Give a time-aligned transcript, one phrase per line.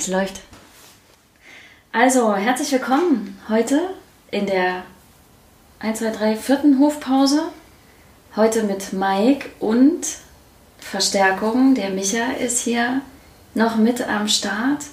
[0.00, 0.40] Es läuft.
[1.92, 3.78] Also, herzlich willkommen heute
[4.30, 4.84] in der
[5.80, 7.42] 1, 2, 3, vierten Hofpause.
[8.34, 10.06] Heute mit Mike und
[10.78, 11.74] Verstärkung.
[11.74, 13.02] Der Micha ist hier
[13.52, 14.84] noch mit am Start.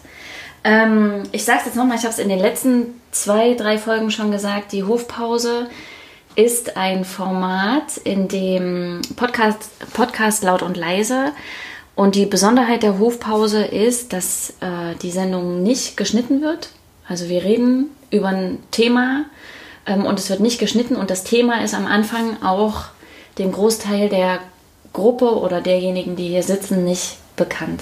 [0.66, 4.12] Ähm, ich sage es jetzt nochmal, ich habe es in den letzten zwei, drei Folgen
[4.12, 4.74] schon gesagt.
[4.74, 5.70] Die Hofpause
[6.36, 11.32] ist ein Format, in dem Podcast, Podcast laut und leise
[11.98, 16.70] und die Besonderheit der Hofpause ist, dass äh, die Sendung nicht geschnitten wird.
[17.08, 19.26] Also wir reden über ein Thema
[19.88, 22.84] ähm, und es wird nicht geschnitten und das Thema ist am Anfang auch
[23.40, 24.42] dem Großteil der
[24.94, 27.82] Gruppe oder derjenigen, die hier sitzen, nicht bekannt.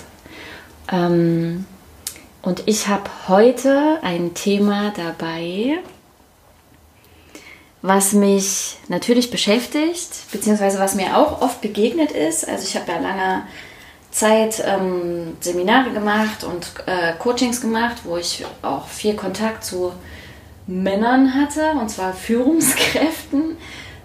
[0.90, 1.66] Ähm,
[2.42, 5.80] und ich habe heute ein Thema dabei,
[7.82, 12.48] was mich natürlich beschäftigt, beziehungsweise was mir auch oft begegnet ist.
[12.48, 13.44] Also ich habe ja lange
[14.16, 19.92] Zeit ähm, Seminare gemacht und äh, Coachings gemacht, wo ich auch viel Kontakt zu
[20.68, 23.58] Männern hatte, und zwar Führungskräften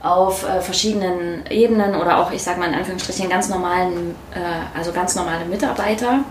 [0.02, 4.90] auf äh, verschiedenen Ebenen oder auch, ich sage mal in Anführungsstrichen, ganz normalen, äh, also
[4.90, 6.24] ganz normale Mitarbeiter.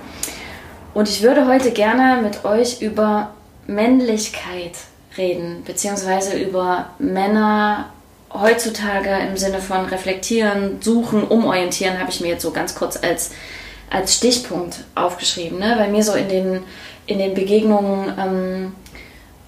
[0.94, 3.30] Und ich würde heute gerne mit euch über
[3.66, 4.74] Männlichkeit
[5.18, 7.92] reden, beziehungsweise über Männer
[8.34, 13.32] heutzutage im Sinne von reflektieren, suchen, umorientieren, habe ich mir jetzt so ganz kurz als
[13.90, 15.60] als Stichpunkt aufgeschrieben.
[15.60, 15.76] Ne?
[15.78, 16.64] Bei mir so in den,
[17.06, 18.76] in den Begegnungen ähm,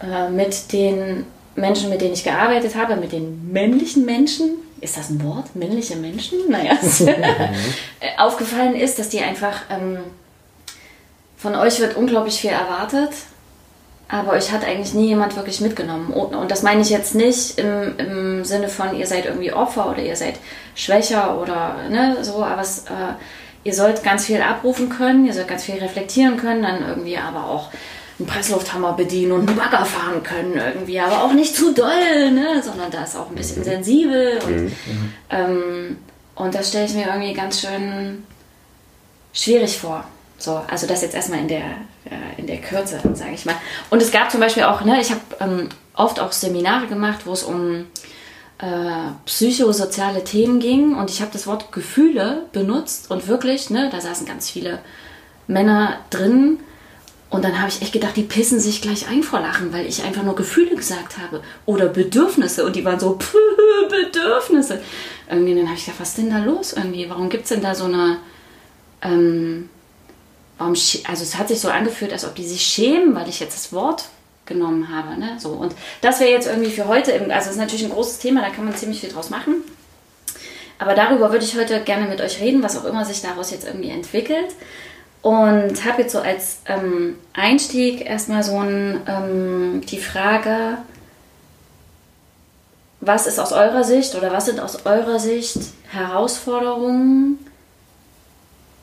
[0.01, 1.25] äh, mit den
[1.55, 5.55] Menschen, mit denen ich gearbeitet habe, mit den männlichen Menschen, ist das ein Wort?
[5.55, 6.39] Männliche Menschen?
[6.49, 6.77] Naja,
[8.17, 9.99] aufgefallen ist, dass die einfach, ähm,
[11.37, 13.11] von euch wird unglaublich viel erwartet,
[14.07, 16.11] aber euch hat eigentlich nie jemand wirklich mitgenommen.
[16.11, 20.03] Und das meine ich jetzt nicht im, im Sinne von, ihr seid irgendwie Opfer oder
[20.03, 20.35] ihr seid
[20.75, 23.13] schwächer oder ne, so, aber es, äh,
[23.63, 27.45] ihr sollt ganz viel abrufen können, ihr sollt ganz viel reflektieren können, dann irgendwie aber
[27.45, 27.69] auch
[28.19, 32.61] einen Presslufthammer bedienen und einen Bagger fahren können irgendwie, aber auch nicht zu doll, ne?
[32.63, 35.13] sondern da ist auch ein bisschen sensibel und, mhm.
[35.29, 35.97] ähm,
[36.35, 38.23] und das stelle ich mir irgendwie ganz schön
[39.33, 40.05] schwierig vor.
[40.37, 41.65] So, also das jetzt erstmal in der,
[42.05, 43.55] äh, in der Kürze, sage ich mal.
[43.91, 47.33] Und es gab zum Beispiel auch, ne, ich habe ähm, oft auch Seminare gemacht, wo
[47.33, 47.85] es um
[49.25, 54.27] psychosoziale Themen ging und ich habe das Wort Gefühle benutzt und wirklich, ne, da saßen
[54.27, 54.79] ganz viele
[55.47, 56.59] Männer drin
[57.31, 60.03] und dann habe ich echt gedacht, die pissen sich gleich ein vor Lachen, weil ich
[60.03, 63.17] einfach nur Gefühle gesagt habe oder Bedürfnisse und die waren so
[63.89, 64.81] Bedürfnisse.
[65.29, 67.09] Irgendwie dann habe ich gedacht, was ist denn da los irgendwie?
[67.09, 68.17] Warum gibt es denn da so eine
[69.01, 69.69] ähm,
[70.57, 73.55] warum, also es hat sich so angefühlt, als ob die sich schämen, weil ich jetzt
[73.55, 74.09] das Wort
[74.51, 75.19] genommen habe.
[75.19, 75.37] Ne?
[75.37, 78.41] So, und das wäre jetzt irgendwie für heute, also es ist natürlich ein großes Thema,
[78.41, 79.63] da kann man ziemlich viel draus machen.
[80.79, 83.67] Aber darüber würde ich heute gerne mit euch reden, was auch immer sich daraus jetzt
[83.67, 84.55] irgendwie entwickelt.
[85.21, 90.79] Und habe jetzt so als ähm, Einstieg erstmal so ein, ähm, die Frage,
[92.99, 97.37] was ist aus eurer Sicht oder was sind aus eurer Sicht Herausforderungen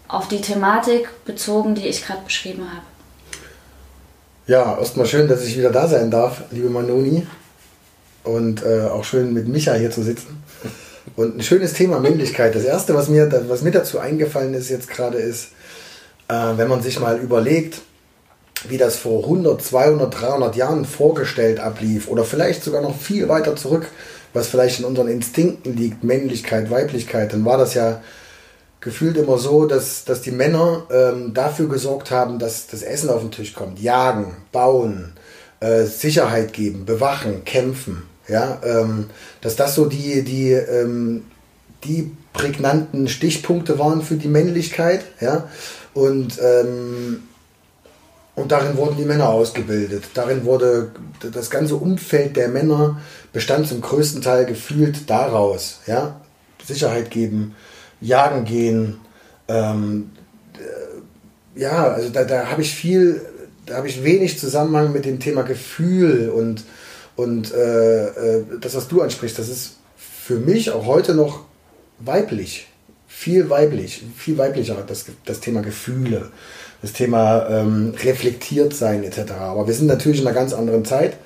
[0.06, 2.86] auf die Thematik bezogen, die ich gerade beschrieben habe?
[4.48, 7.26] Ja, erstmal schön, dass ich wieder da sein darf, liebe Manoni.
[8.24, 10.42] Und äh, auch schön mit Micha hier zu sitzen.
[11.16, 12.54] Und ein schönes Thema Männlichkeit.
[12.54, 15.48] Das erste, was mir, was mir dazu eingefallen ist jetzt gerade, ist,
[16.28, 17.82] äh, wenn man sich mal überlegt,
[18.66, 23.54] wie das vor 100, 200, 300 Jahren vorgestellt ablief oder vielleicht sogar noch viel weiter
[23.54, 23.86] zurück,
[24.32, 28.00] was vielleicht in unseren Instinkten liegt, Männlichkeit, Weiblichkeit, dann war das ja
[28.80, 33.20] gefühlt immer so, dass, dass die Männer ähm, dafür gesorgt haben, dass das Essen auf
[33.20, 33.80] den Tisch kommt.
[33.80, 35.12] Jagen, bauen,
[35.60, 38.04] äh, Sicherheit geben, bewachen, kämpfen.
[38.28, 39.06] Ja, ähm,
[39.40, 41.24] dass das so die, die, ähm,
[41.84, 45.02] die prägnanten Stichpunkte waren für die Männlichkeit.
[45.20, 45.48] Ja,
[45.94, 47.22] und, ähm,
[48.34, 50.04] und darin wurden die Männer ausgebildet.
[50.14, 50.92] Darin wurde
[51.32, 53.00] das ganze Umfeld der Männer
[53.32, 55.80] bestand zum größten Teil gefühlt daraus.
[55.86, 56.20] Ja,
[56.64, 57.56] Sicherheit geben,
[58.00, 58.98] jagen gehen.
[59.48, 60.10] Ähm,
[60.54, 63.20] äh, ja, also da, da habe ich viel,
[63.66, 66.64] da habe ich wenig Zusammenhang mit dem Thema Gefühl und,
[67.16, 71.44] und äh, äh, das, was du ansprichst, das ist für mich auch heute noch
[71.98, 72.68] weiblich.
[73.06, 76.30] Viel weiblich, viel weiblicher, das, das Thema Gefühle,
[76.82, 79.32] das Thema ähm, reflektiert sein etc.
[79.32, 81.16] Aber wir sind natürlich in einer ganz anderen Zeit.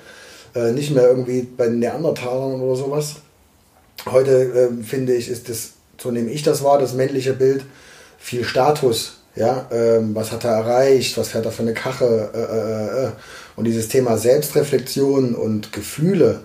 [0.55, 3.17] Äh, nicht mehr irgendwie bei den Neandertalern oder sowas.
[4.05, 5.72] Heute äh, finde ich, ist das
[6.03, 7.63] so nehme ich das wahr, das männliche Bild,
[8.19, 9.19] viel Status.
[9.35, 13.11] Ja, ähm, was hat er erreicht, was fährt er für eine Kache äh, äh, äh.
[13.55, 16.41] und dieses Thema Selbstreflexion und Gefühle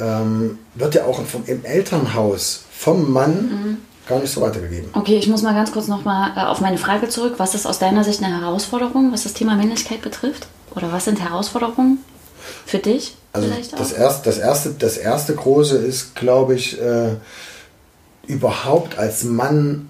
[0.00, 3.76] ähm, wird ja auch vom, im Elternhaus vom Mann mhm.
[4.08, 4.90] gar nicht so weitergegeben.
[4.94, 7.34] Okay, ich muss mal ganz kurz nochmal äh, auf meine Frage zurück.
[7.36, 10.48] Was ist aus deiner Sicht eine Herausforderung, was das Thema Männlichkeit betrifft?
[10.74, 11.98] Oder was sind Herausforderungen
[12.66, 13.78] für dich Also vielleicht auch?
[13.78, 17.10] das erste, das erste, das erste große ist, glaube ich, äh,
[18.26, 19.88] überhaupt als Mann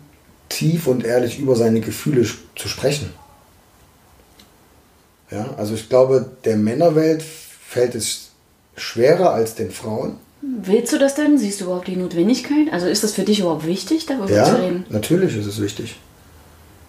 [0.48, 2.26] tief und ehrlich über seine Gefühle
[2.56, 3.10] zu sprechen.
[5.30, 8.30] Ja, also ich glaube, der Männerwelt fällt es
[8.76, 10.16] schwerer als den Frauen.
[10.42, 11.38] Willst du das denn?
[11.38, 12.70] Siehst du überhaupt die Notwendigkeit?
[12.72, 14.84] Also ist das für dich überhaupt wichtig, darüber zu Ja, reden?
[14.90, 15.96] natürlich ist es wichtig.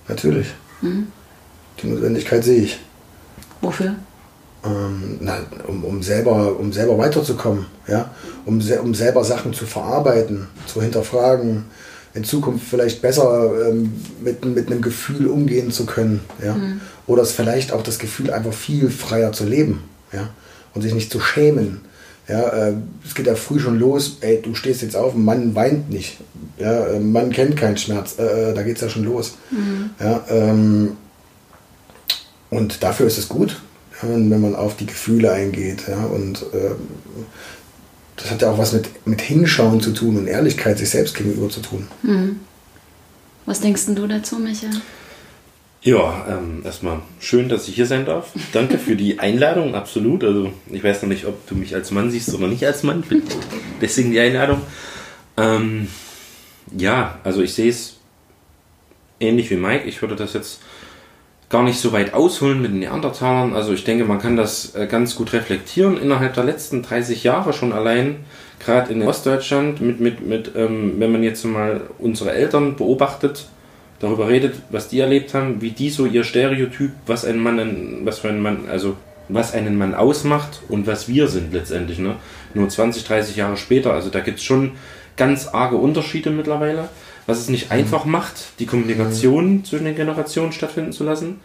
[0.07, 0.47] Natürlich.
[0.81, 1.07] Mhm.
[1.81, 2.79] Die Notwendigkeit sehe ich.
[3.61, 3.95] Wofür?
[4.65, 8.09] Ähm, na, um, um, selber, um selber weiterzukommen, ja?
[8.45, 11.65] um, um selber Sachen zu verarbeiten, zu hinterfragen,
[12.13, 16.21] in Zukunft vielleicht besser ähm, mit, mit einem Gefühl umgehen zu können.
[16.43, 16.55] Ja?
[17.07, 19.83] Oder es vielleicht auch das Gefühl, einfach viel freier zu leben
[20.13, 20.29] ja?
[20.73, 21.81] und sich nicht zu schämen.
[22.27, 22.73] Ja, äh,
[23.05, 26.17] es geht ja früh schon los, ey, du stehst jetzt auf, Mann weint nicht.
[26.57, 29.37] Ja, äh, Mann kennt keinen Schmerz, äh, äh, da geht es ja schon los.
[29.99, 30.97] Ja, ähm,
[32.49, 33.61] und dafür ist es gut,
[34.01, 35.87] wenn wenn man auf die Gefühle eingeht.
[35.87, 36.75] Ja, und ähm,
[38.15, 41.49] das hat ja auch was mit, mit Hinschauen zu tun und Ehrlichkeit sich selbst gegenüber
[41.49, 41.87] zu tun.
[43.45, 44.67] Was denkst denn du dazu, Micha?
[45.81, 48.31] Ja, ähm, erstmal schön, dass ich hier sein darf.
[48.53, 50.23] Danke für die Einladung, absolut.
[50.23, 53.03] Also ich weiß noch nicht, ob du mich als Mann siehst oder nicht als Mann.
[53.81, 54.61] Deswegen die Einladung.
[55.37, 55.89] Ähm,
[56.75, 57.97] ja, also ich sehe es
[59.19, 59.85] ähnlich wie Mike.
[59.85, 60.61] Ich würde das jetzt
[61.49, 63.53] gar nicht so weit ausholen mit den Neandertalern.
[63.53, 67.53] Also ich denke, man kann das äh, ganz gut reflektieren innerhalb der letzten 30 Jahre
[67.53, 68.17] schon allein,
[68.59, 73.47] gerade in Ostdeutschland, mit, mit, mit ähm, wenn man jetzt mal unsere Eltern beobachtet,
[73.99, 78.19] darüber redet, was die erlebt haben, wie die so ihr Stereotyp, was ein Mann, was
[78.19, 78.95] für ein Mann, also
[79.29, 82.15] was einen Mann ausmacht und was wir sind letztendlich, ne?
[82.53, 84.73] Nur 20, 30 Jahre später, also da gibt es schon
[85.17, 86.89] ganz arge Unterschiede mittlerweile,
[87.27, 91.39] was es nicht einfach macht, die Kommunikation zwischen den Generationen stattfinden zu lassen.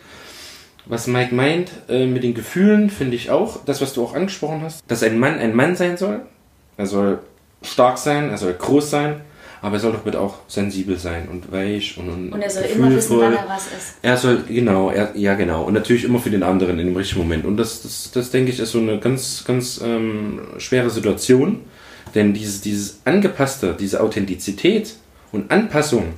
[0.87, 4.63] Was Mike meint äh, mit den Gefühlen, finde ich auch, das, was du auch angesprochen
[4.63, 6.23] hast, dass ein Mann ein Mann sein soll.
[6.77, 7.21] Er soll
[7.63, 9.21] stark sein, er soll groß sein,
[9.63, 12.65] aber er soll doch bitte auch sensibel sein und weich und, und, Und er soll
[12.65, 13.25] immer wissen, gefühlvoll.
[13.25, 13.95] wann er was ist.
[14.03, 15.65] Er soll, genau, er, ja genau.
[15.65, 17.45] Und natürlich immer für den anderen in dem richtigen Moment.
[17.45, 21.61] Und das, das, das denke ich, ist so eine ganz, ganz ähm, schwere Situation.
[22.15, 24.95] Denn dieses, dieses Angepasste, diese Authentizität
[25.33, 26.15] und Anpassung,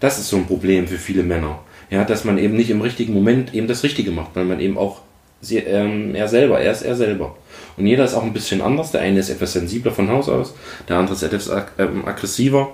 [0.00, 1.60] das ist so ein Problem für viele Männer.
[1.90, 4.76] Ja, dass man eben nicht im richtigen Moment eben das Richtige macht, weil man eben
[4.78, 5.00] auch
[5.40, 7.36] sie, ähm, er selber, er ist er selber.
[7.76, 8.90] Und jeder ist auch ein bisschen anders.
[8.90, 10.54] Der eine ist etwas sensibler von Haus aus,
[10.88, 12.72] der andere ist etwas ag ähm, aggressiver.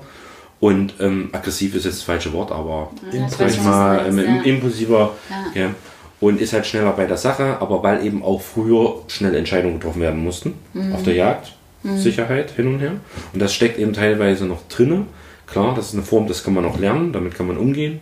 [0.61, 3.65] Und ähm, aggressiv ist jetzt das falsche Wort, aber Ja, ich sag weiß ich schon,
[3.71, 4.43] mal, was du ähm, ja.
[4.43, 5.15] impulsiver
[5.55, 5.63] Ja.
[5.63, 5.75] ja.
[6.21, 10.03] und ist halt schneller bei der Sache, aber weil eben auch früher schnell Entscheidungen getroffen
[10.03, 10.95] werden mussten Mhm.
[10.95, 12.93] auf der Jagd, Sicherheit hin und her.
[13.33, 15.07] Und das steckt eben teilweise noch drinne.
[15.51, 18.01] Klar, das ist eine Form, das kann man auch lernen, damit kann man umgehen.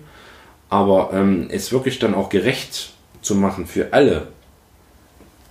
[0.68, 2.90] Aber ähm, es wirklich dann auch gerecht
[3.22, 4.28] zu machen für alle,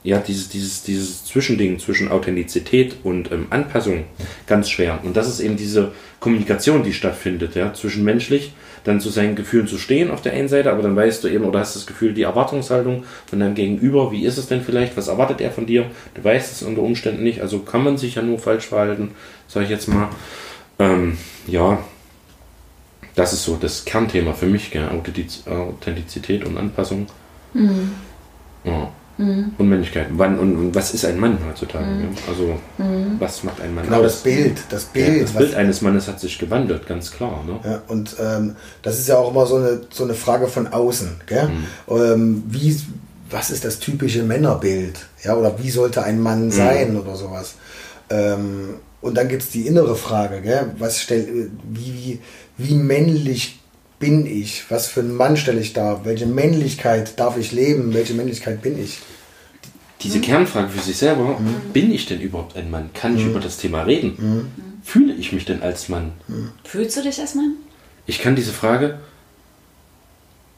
[0.03, 4.05] ja, dieses, dieses, dieses Zwischending zwischen Authentizität und ähm, Anpassung
[4.45, 4.99] ganz schwer.
[5.03, 5.91] Und das ist eben diese
[6.21, 8.53] Kommunikation, die stattfindet, ja, zwischenmenschlich,
[8.85, 11.43] dann zu seinen Gefühlen zu stehen auf der einen Seite, aber dann weißt du eben,
[11.43, 15.09] oder hast das Gefühl, die Erwartungshaltung von deinem Gegenüber, wie ist es denn vielleicht, was
[15.09, 15.87] erwartet er von dir?
[16.13, 19.11] Du weißt es unter Umständen nicht, also kann man sich ja nur falsch verhalten,
[19.47, 20.07] sage ich jetzt mal.
[20.79, 21.17] Ähm,
[21.47, 21.79] ja,
[23.15, 24.87] das ist so das Kernthema für mich, gell?
[24.89, 27.07] Authentiz Authentizität und Anpassung.
[28.63, 28.89] Ja.
[29.19, 30.09] Und Männlichkeit.
[30.11, 31.85] Wann und, und was ist ein Mann heutzutage?
[31.85, 32.07] ja?
[32.29, 32.59] Also,
[33.17, 34.03] was macht ein Mann Genau, aus?
[34.03, 35.23] das Bild, das Ja, Bild.
[35.23, 37.43] das was- Bild eines Mannes hat sich gewandelt, ganz klar.
[37.47, 37.59] Ne?
[37.63, 41.21] Ja, und ähm, das ist ja auch immer so eine, so eine Frage von außen.
[41.25, 41.49] Gell?
[41.89, 42.79] Ähm, wie,
[43.31, 45.07] was ist das typische Männerbild?
[45.23, 47.55] Ja, oder wie sollte ein Mann sein oder sowas?
[48.11, 50.71] Ähm, und dann gibt es die innere Frage, gell?
[50.79, 52.19] Was stell, wie, wie,
[52.57, 53.59] wie männlich
[53.99, 54.65] bin ich?
[54.69, 56.03] Was für einen Mann stelle ich dar?
[56.05, 57.93] Welche Männlichkeit darf ich leben?
[57.93, 58.99] Welche Männlichkeit bin ich?
[60.03, 61.39] Diese Kernfrage für sich selber,
[61.73, 62.91] bin ich denn überhaupt ein Mann?
[62.93, 64.51] Kann ich über das Thema reden?
[64.83, 66.11] Fühle ich mich denn als Mann?
[66.63, 67.53] Fühlst du dich als Mann?
[68.05, 68.99] Ich kann diese Frage,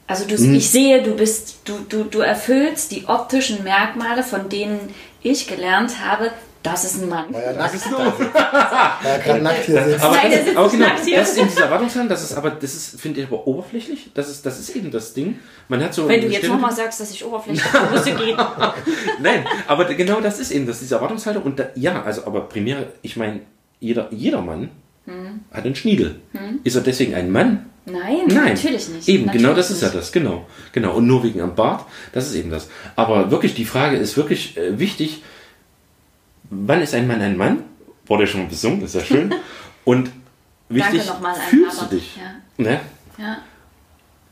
[0.08, 0.56] Also du, Hm.
[0.56, 4.80] ich sehe, du bist, du, du, du erfüllst die optischen Merkmale, von denen
[5.22, 6.32] ich gelernt habe,
[6.64, 7.34] das ist ein Mann.
[7.34, 7.92] War ja nackt, sitzt.
[7.92, 10.04] War ja gerade nackt hier sitzt.
[10.04, 11.18] aber, Nein, das, aber nicht genau, nackt hier.
[11.20, 14.12] das ist eben diese Erwartungshaltung, das ist aber, das ist, finde ich aber oberflächlich.
[14.14, 15.40] Das ist, das ist eben das Ding.
[15.68, 18.38] Man hat so Wenn du jetzt nochmal sagst, dass ich oberflächlich bin, musst du gehen.
[19.22, 21.44] Nein, aber genau das ist eben das, diese Erwartungshaltung.
[21.44, 23.42] Und da, ja, also, aber primär, ich meine,
[23.80, 24.70] jeder, jeder Mann
[25.52, 26.16] hat einen Schniedel.
[26.64, 27.66] Ist er deswegen ein Mann?
[27.86, 29.08] Nein, Nein, natürlich nicht.
[29.08, 30.46] Eben, natürlich genau das ist ja das, genau.
[30.74, 30.94] Genau.
[30.96, 32.70] Und nur wegen am Bart, das ist eben das.
[32.96, 35.24] Aber wirklich, die Frage ist wirklich äh, wichtig,
[36.50, 37.64] wann ist ein Mann ein Mann?
[38.06, 39.34] Wurde ja schon besungen, ist ja schön.
[39.86, 40.12] Und
[40.70, 41.04] wichtig,
[41.50, 42.18] fühlst du dich?
[42.18, 42.64] Ja.
[42.64, 42.80] Ne?
[43.18, 43.38] Ja.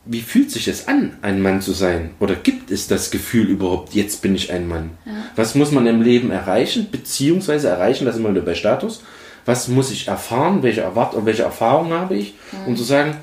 [0.04, 2.10] Wie fühlt sich es an, ein Mann zu sein?
[2.18, 4.90] Oder gibt es das Gefühl überhaupt, jetzt bin ich ein Mann?
[5.36, 9.02] Was muss man im Leben erreichen, beziehungsweise erreichen, das ist immer wieder bei Status.
[9.44, 12.34] Was muss ich erfahren, welche, Erwart welche Erfahrungen habe ich,
[12.66, 13.16] um zu sagen,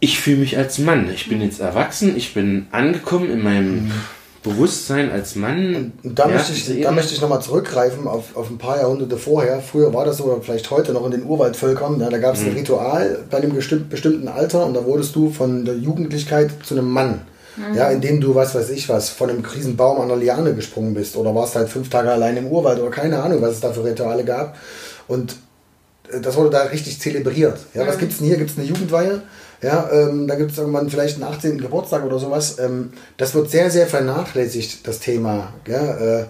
[0.00, 1.08] ich fühle mich als Mann.
[1.14, 3.92] Ich bin jetzt erwachsen, ich bin angekommen in meinem
[4.42, 5.92] Bewusstsein als Mann.
[6.02, 9.16] Und da Ja, möchte ich, da möchte ich nochmal zurückgreifen auf, auf ein paar Jahrhunderte
[9.16, 9.60] vorher.
[9.60, 12.00] Früher war das so, oder vielleicht heute noch in den Urwaldvölkern.
[12.00, 12.48] Ja, da gab es Mhm.
[12.48, 16.74] ein Ritual bei einem bestimm- bestimmten Alter und da wurdest du von der Jugendlichkeit zu
[16.74, 17.22] einem Mann.
[17.76, 21.16] Ja, indem du, was weiß ich was, von einem Riesenbaum an einer Liane gesprungen bist
[21.16, 23.84] oder warst halt fünf Tage allein im Urwald oder keine Ahnung, was es da für
[23.84, 24.56] Rituale gab.
[25.06, 25.36] Und
[26.20, 27.58] das wurde da richtig zelebriert.
[27.74, 28.36] Ja, was gibt's denn hier?
[28.36, 29.22] Gibt es eine Jugendweihe?
[29.62, 31.58] Ja, ähm, da gibt es irgendwann vielleicht einen 18.
[31.58, 32.58] Geburtstag oder sowas.
[32.58, 35.52] Ähm, das wird sehr, sehr vernachlässigt, das Thema.
[35.68, 36.24] Ja, äh,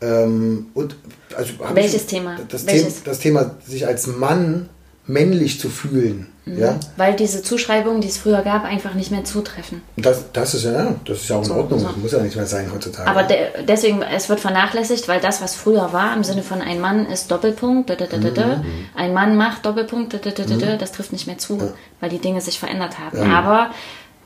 [0.00, 0.96] ähm, und,
[1.36, 2.38] also, Welches ich, Thema?
[2.48, 2.94] Das, Welches?
[2.94, 3.04] Thema?
[3.04, 4.68] das Thema, sich als Mann
[5.06, 6.28] männlich zu fühlen.
[6.56, 9.82] Ja, Weil diese Zuschreibungen, die es früher gab, einfach nicht mehr zutreffen.
[9.96, 11.82] Das, das ist ja, das ist ja auch in Ordnung.
[11.82, 13.08] Das muss ja nicht mehr sein heutzutage.
[13.08, 13.36] Aber de
[13.66, 17.30] deswegen, es wird vernachlässigt, weil das, was früher war, im Sinne von ein Mann ist
[17.30, 18.62] Doppelpunkt, da, da, da,
[18.94, 22.98] ein Mann macht Doppelpunkt, da, das trifft nicht mehr zu, weil die Dinge sich verändert
[22.98, 23.30] haben.
[23.30, 23.70] Aber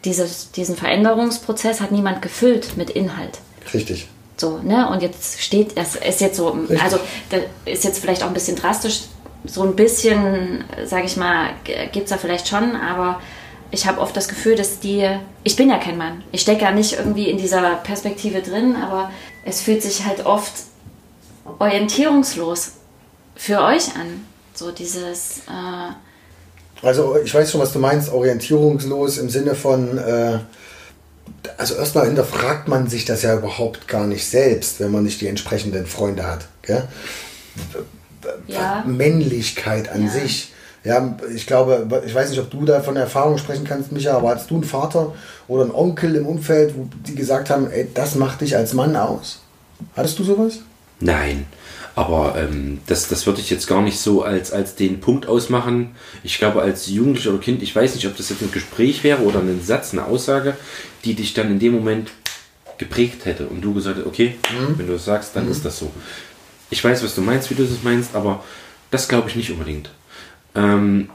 [0.04, 3.38] dieses, diesen Veränderungsprozess hat niemand gefüllt mit Inhalt.
[3.72, 4.08] Richtig.
[4.36, 4.88] So, ne?
[4.90, 6.98] Und jetzt steht, das ist jetzt so, also
[7.30, 9.02] das ist jetzt vielleicht auch ein bisschen drastisch,
[9.44, 11.50] so ein bisschen, sage ich mal,
[11.92, 13.20] gibt es da vielleicht schon, aber
[13.70, 15.08] ich habe oft das Gefühl, dass die,
[15.44, 19.10] ich bin ja kein Mann, ich stecke ja nicht irgendwie in dieser Perspektive drin, aber
[19.44, 20.52] es fühlt sich halt oft
[21.58, 22.72] orientierungslos
[23.34, 24.26] für euch an.
[24.54, 30.38] So dieses, äh, Also ich weiß schon, was du meinst, orientierungslos im Sinne von, äh,
[31.56, 35.28] also erstmal hinterfragt man sich das ja überhaupt gar nicht selbst, wenn man nicht die
[35.28, 36.46] entsprechenden Freunde hat.
[36.62, 36.86] Gell?
[38.48, 40.10] Ja, Männlichkeit an Ja.
[40.10, 40.52] sich.
[40.84, 44.30] Ja, ich glaube, ich weiß nicht, ob du da von Erfahrung sprechen kannst, Micha, aber
[44.30, 45.14] hattest du einen Vater
[45.46, 48.96] oder einen Onkel im Umfeld, wo die gesagt haben, ey, das macht dich als Mann
[48.96, 49.42] aus?
[49.96, 50.58] Hattest du sowas?
[50.98, 51.46] Nein,
[51.94, 55.94] aber ähm, das, das würde ich jetzt gar nicht so als, als den Punkt ausmachen.
[56.24, 59.22] Ich glaube, als Jugendlicher oder Kind, ich weiß nicht, ob das jetzt ein Gespräch wäre
[59.22, 60.56] oder ein Satz, eine Aussage,
[61.04, 62.10] die dich dann in dem Moment
[62.78, 64.34] geprägt hätte und du gesagt hättest, okay,
[64.76, 65.92] wenn du das sagst, dann ist das so.
[66.72, 68.42] Ich weiß, was du meinst, wie du das meinst, aber
[68.90, 69.90] das glaube ich nicht unbedingt.
[70.54, 71.10] Ähm,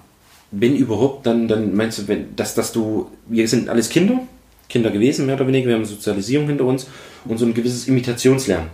[0.51, 4.19] wenn überhaupt, dann, dann meinst du, wenn, dass, dass du, wir sind alles Kinder,
[4.69, 6.85] Kinder gewesen, mehr oder weniger, wir haben Sozialisierung hinter uns
[7.25, 8.67] und so ein gewisses Imitationslernen.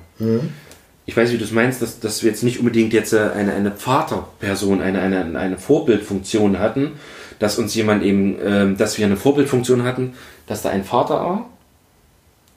[1.05, 3.53] Ich weiß, wie du es meinst, dass, dass wir jetzt nicht unbedingt jetzt äh, eine,
[3.53, 6.91] eine Vaterperson, eine, eine, eine Vorbildfunktion hatten,
[7.39, 10.15] dass uns jemand eben, ähm, dass wir eine Vorbildfunktion hatten,
[10.47, 11.49] dass da ein Vater war,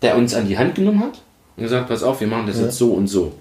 [0.02, 1.22] der uns an die Hand genommen hat
[1.56, 3.32] und gesagt, pass auf, wir machen das jetzt so und so.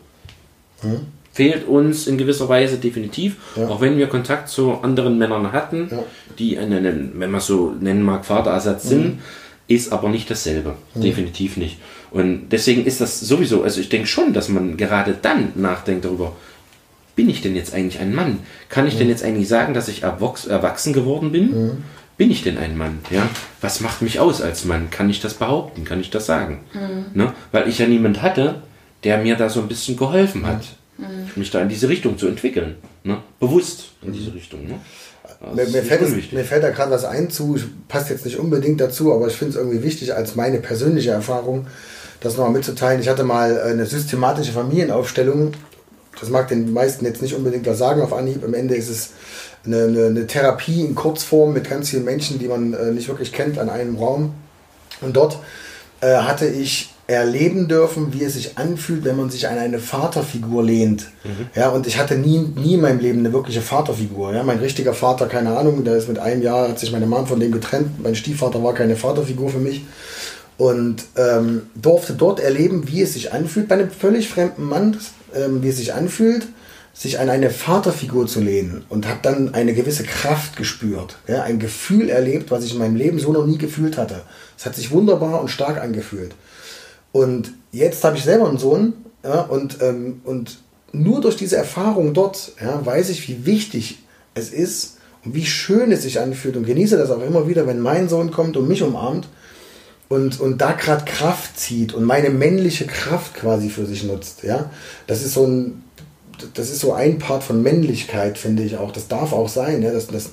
[1.32, 3.36] Fehlt uns in gewisser Weise definitiv,
[3.68, 5.90] auch wenn wir Kontakt zu anderen Männern hatten,
[6.40, 9.20] die einen, wenn man es so nennen mag, Vaterersatz sind,
[9.68, 10.76] ist aber nicht dasselbe.
[10.96, 11.78] Definitiv nicht.
[12.12, 16.34] Und deswegen ist das sowieso, also ich denke schon, dass man gerade dann nachdenkt darüber,
[17.16, 18.40] bin ich denn jetzt eigentlich ein Mann?
[18.70, 21.50] Kann ich denn jetzt eigentlich sagen, dass ich erwachs erwachsen geworden bin?
[22.18, 23.00] Bin ich denn ein Mann?
[23.10, 23.28] Ja?
[23.60, 24.90] Was macht mich aus als Mann?
[24.90, 25.84] Kann ich das behaupten?
[25.84, 26.60] Kann ich das sagen?
[27.14, 27.34] Ne?
[27.52, 28.62] Weil ich ja niemand hatte,
[29.06, 30.66] der mir da so ein bisschen geholfen hat,
[31.36, 32.76] mich da in diese Richtung zu entwickeln.
[33.04, 33.20] Ne?
[33.40, 34.68] Bewusst in diese Richtung.
[34.68, 34.80] Ne?
[35.54, 37.58] Mir, mir, fällt es, mir fällt da gerade was ein zu,
[37.88, 41.68] passt jetzt nicht unbedingt dazu, aber ich finde es irgendwie wichtig als meine persönliche Erfahrung,
[42.20, 43.00] das nochmal mitzuteilen.
[43.00, 45.52] Ich hatte mal eine systematische Familienaufstellung.
[46.20, 48.44] Das mag den meisten jetzt nicht unbedingt was sagen auf Anhieb.
[48.44, 49.10] Am Ende ist es
[49.66, 53.34] eine, eine, eine Therapie in Kurzform mit ganz vielen Menschen, die man äh, nicht wirklich
[53.34, 54.34] kennt, an einem Raum.
[55.02, 55.38] Und dort
[56.02, 60.64] äh, hatte ich erleben dürfen, wie es sich anfühlt, wenn man sich an eine Vaterfigur
[60.64, 61.08] lehnt.
[61.56, 64.34] Ja, und ich hatte nie, nie in meinem Leben eine wirkliche Vaterfigur.
[64.34, 67.28] Ja, mein richtiger Vater, keine Ahnung, der ist mit einem Jahr, hat sich meine Mom
[67.28, 68.02] von dem getrennt.
[68.02, 69.84] Mein Stiefvater war keine Vaterfigur für mich.
[70.58, 74.98] Und ähm, durfte dort erleben, wie es sich anfühlt, bei einem völlig fremden Mann,
[75.36, 76.48] ähm, wie es sich anfühlt,
[76.94, 81.60] sich an eine Vaterfigur zu lehnen und habe dann eine gewisse Kraft gespürt, ja, ein
[81.60, 84.22] Gefühl erlebt, was ich in meinem Leben so noch nie gefühlt hatte.
[84.58, 86.34] Es hat sich wunderbar und stark angefühlt.
[87.16, 88.92] Und jetzt habe ich selber einen Sohn
[89.24, 90.60] ja, und, ähm, und
[90.92, 94.00] nur durch diese Erfahrung dort ja, weiß ich, wie wichtig
[94.34, 97.80] es ist und wie schön es sich anfühlt und genieße das auch immer wieder, wenn
[97.80, 99.30] mein Sohn kommt und mich umarmt
[100.10, 104.44] und, und da gerade Kraft zieht und meine männliche Kraft quasi für sich nutzt.
[104.44, 104.70] Ja?
[105.08, 105.84] Das ist so ein,
[106.54, 108.92] das ist so ein Part von Männlichkeit, finde ich auch.
[108.92, 109.94] Das darf auch sein, ja?
[109.94, 110.32] das, das,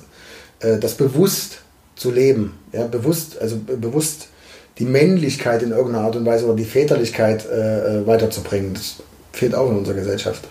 [0.59, 1.59] äh, das bewusst
[1.95, 2.87] zu leben, ja?
[2.87, 4.27] bewusst, also be- bewusst
[4.79, 8.73] die Männlichkeit in irgendeiner Art und Weise oder die Väterlichkeit äh, äh, weiterzubringen.
[8.73, 8.97] Das
[9.31, 10.47] fehlt auch in unserer Gesellschaft.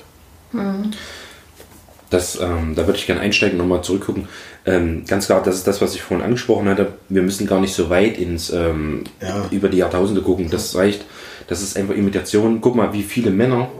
[2.11, 4.29] Das, ähm, da würde ich gerne einsteigen und nochmal zurückgucken.
[4.67, 6.93] Ähm, ganz klar, das ist das, was ich vorhin angesprochen hatte.
[7.09, 9.47] Wir müssen gar nicht so weit ins ähm, Ja.
[9.51, 10.51] über die Jahrtausende gucken.
[10.51, 11.05] Das reicht.
[11.49, 12.61] Das ist einfach Imitation.
[12.61, 13.71] Guck mal, wie viele Männer,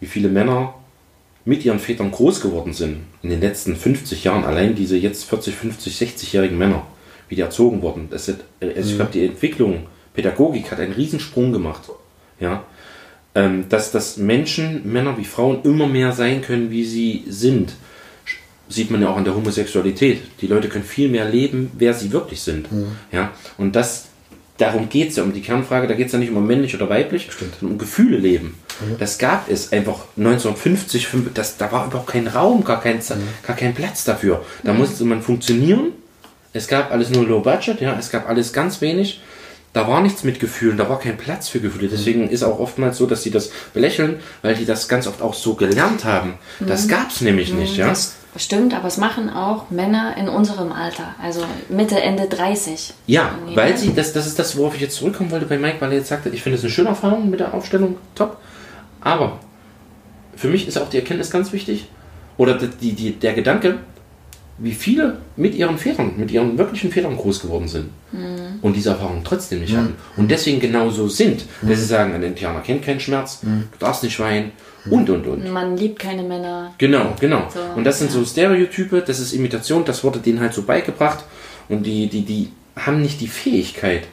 [0.00, 0.74] wie viele Männer
[1.44, 4.44] mit ihren Vätern groß geworden sind in den letzten 50 Jahren.
[4.44, 6.82] Allein diese jetzt 40, 50, 60-jährigen Männer,
[7.28, 8.08] wie die erzogen wurden.
[8.10, 11.82] Das ist, also Ich glaube, die Entwicklung, Pädagogik hat einen Riesensprung gemacht.
[12.40, 12.64] Ja,
[13.34, 17.72] ähm, dass, dass Menschen, Männer wie Frauen, immer mehr sein können, wie sie sind.
[18.68, 20.22] Sieht man ja auch an der Homosexualität.
[20.40, 22.66] Die Leute können viel mehr leben, wer sie wirklich sind.
[23.12, 23.30] Ja?
[23.58, 24.06] Und das,
[24.58, 26.88] darum geht es ja, um die Kernfrage, da geht es ja nicht um männlich oder
[26.88, 28.56] weiblich, sondern um Gefühle leben.
[28.98, 33.16] Das gab es einfach 1950, fünf- das, da war überhaupt kein Raum, gar kein, Ze-
[33.46, 34.44] gar kein Platz dafür.
[34.64, 35.92] Da musste man funktionieren.
[36.56, 39.20] Es gab alles nur Low Budget, ja, es gab alles ganz wenig.
[39.72, 41.88] Da war nichts mit Gefühlen, da war kein Platz für Gefühle.
[41.88, 45.34] Deswegen ist auch oftmals so, dass sie das belächeln, weil die das ganz oft auch
[45.34, 46.38] so gelernt haben.
[46.60, 47.88] Das gab's nämlich nicht, ja.
[47.88, 52.94] Das stimmt, aber es machen auch Männer in unserem Alter, also Mitte, Ende 30.
[53.06, 53.76] Ja, weil ne?
[53.76, 56.08] sie, das, das ist das, worauf ich jetzt zurückkommen wollte bei Mike, weil er jetzt
[56.08, 58.38] sagte, ich finde es eine schöne Erfahrung mit der Aufstellung, top.
[59.02, 59.40] Aber
[60.36, 61.88] für mich ist auch die Erkenntnis ganz wichtig,
[62.38, 63.78] oder die, die, der Gedanke,
[64.58, 68.60] wie viele mit ihren Vätern, mit ihren wirklichen Vätern groß geworden sind Mhm.
[68.62, 72.60] und diese Erfahrung trotzdem nicht hatten und deswegen genauso sind, dass sie sagen, ein Indianer
[72.60, 74.52] kennt keinen Schmerz, du darfst nicht weinen
[74.90, 75.52] und und und.
[75.52, 76.72] Man liebt keine Männer.
[76.78, 77.48] Genau, genau.
[77.52, 78.18] So, und das sind ja.
[78.18, 81.24] so Stereotype, das ist Imitation, das wurde denen halt so beigebracht.
[81.68, 84.04] Und die, die, die haben nicht die Fähigkeit,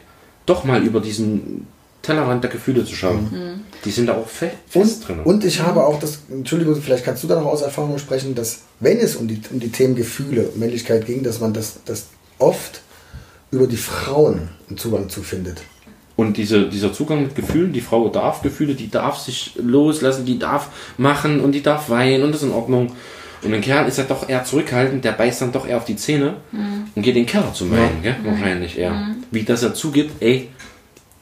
[0.46, 1.68] doch mal über diesen
[2.04, 3.28] Tellerrand der Gefühle zu schauen.
[3.30, 3.60] Mhm.
[3.84, 5.20] Die sind da auch fe fest Und, drin.
[5.24, 8.60] und ich habe auch das, Entschuldigung, vielleicht kannst du da noch aus Erfahrung sprechen, dass
[8.80, 12.06] wenn es um die, um die Themen Gefühle und Männlichkeit ging, dass man das, das
[12.38, 12.80] oft
[13.50, 15.62] über die Frauen einen Zugang zu findet.
[16.16, 20.38] Und diese, dieser Zugang mit Gefühlen, die Frau darf Gefühle, die darf sich loslassen, die
[20.38, 22.92] darf machen und die darf weinen und das ist in Ordnung.
[23.42, 25.96] Und ein Kerl ist ja doch eher zurückhaltend, der beißt dann doch eher auf die
[25.96, 26.36] Zähne
[26.94, 28.16] und geht in den Keller zum Weinen, gell?
[28.24, 29.14] wahrscheinlich eher.
[29.32, 30.48] Wie dass er zugibt, ey,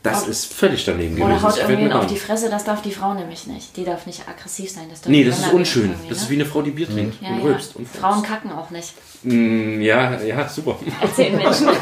[0.03, 1.43] das ist völlig daneben Oder gewesen.
[1.43, 2.17] haut Das gefällt irgendwen auf die.
[2.17, 3.77] Fresse, das darf die Frau nämlich nicht.
[3.77, 4.85] Die darf nicht aggressiv sein.
[4.91, 5.91] Das Nee, das ist unschön.
[5.91, 6.25] irgendwie, Das ne?
[6.25, 7.43] ist wie eine Frau, die Bier trinkt ja, und ja.
[7.45, 7.77] rülpst.
[7.77, 7.89] Und.
[7.89, 8.95] Frauen kacken auch nicht.
[9.23, 10.77] Mm, ja, ja, super.
[11.01, 11.69] Erzählen Menschen.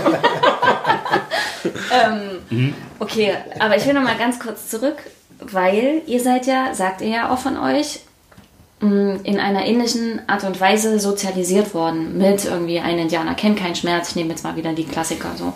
[2.51, 4.97] ähm, okay, aber ich will noch mal ganz kurz zurück,
[5.41, 8.01] weil ihr seid ja, sagt ihr ja auch von euch,
[8.81, 13.75] mh, in einer ähnlichen Art und Weise sozialisiert worden mit irgendwie ein Indianer kennt keinen
[13.77, 14.11] Schmerz.
[14.11, 15.55] Ich nehme jetzt mal wieder die Klassiker so.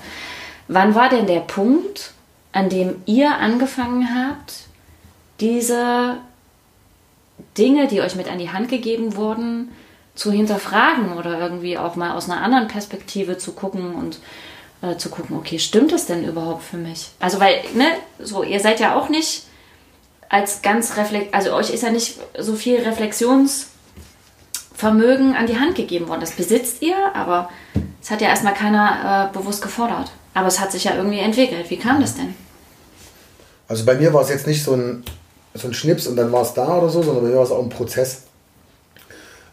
[0.68, 2.12] Wann war denn der Punkt,
[2.54, 4.54] an dem ihr angefangen habt,
[5.40, 6.18] diese
[7.58, 9.72] Dinge, die euch mit an die Hand gegeben wurden,
[10.14, 14.20] zu hinterfragen oder irgendwie auch mal aus einer anderen Perspektive zu gucken und
[14.82, 17.10] äh, zu gucken, okay, stimmt das denn überhaupt für mich?
[17.18, 17.88] Also, weil, ne,
[18.20, 19.42] so, ihr seid ja auch nicht
[20.28, 26.06] als ganz reflekt, also euch ist ja nicht so viel Reflexionsvermögen an die Hand gegeben
[26.06, 26.20] worden.
[26.20, 27.50] Das besitzt ihr, aber
[28.00, 30.12] es hat ja erstmal keiner äh, bewusst gefordert.
[30.34, 31.70] Aber es hat sich ja irgendwie entwickelt.
[31.70, 32.34] Wie kam das denn?
[33.68, 35.04] Also bei mir war es jetzt nicht so ein,
[35.54, 37.50] so ein Schnips und dann war es da oder so, sondern bei mir war es
[37.50, 38.22] auch ein Prozess.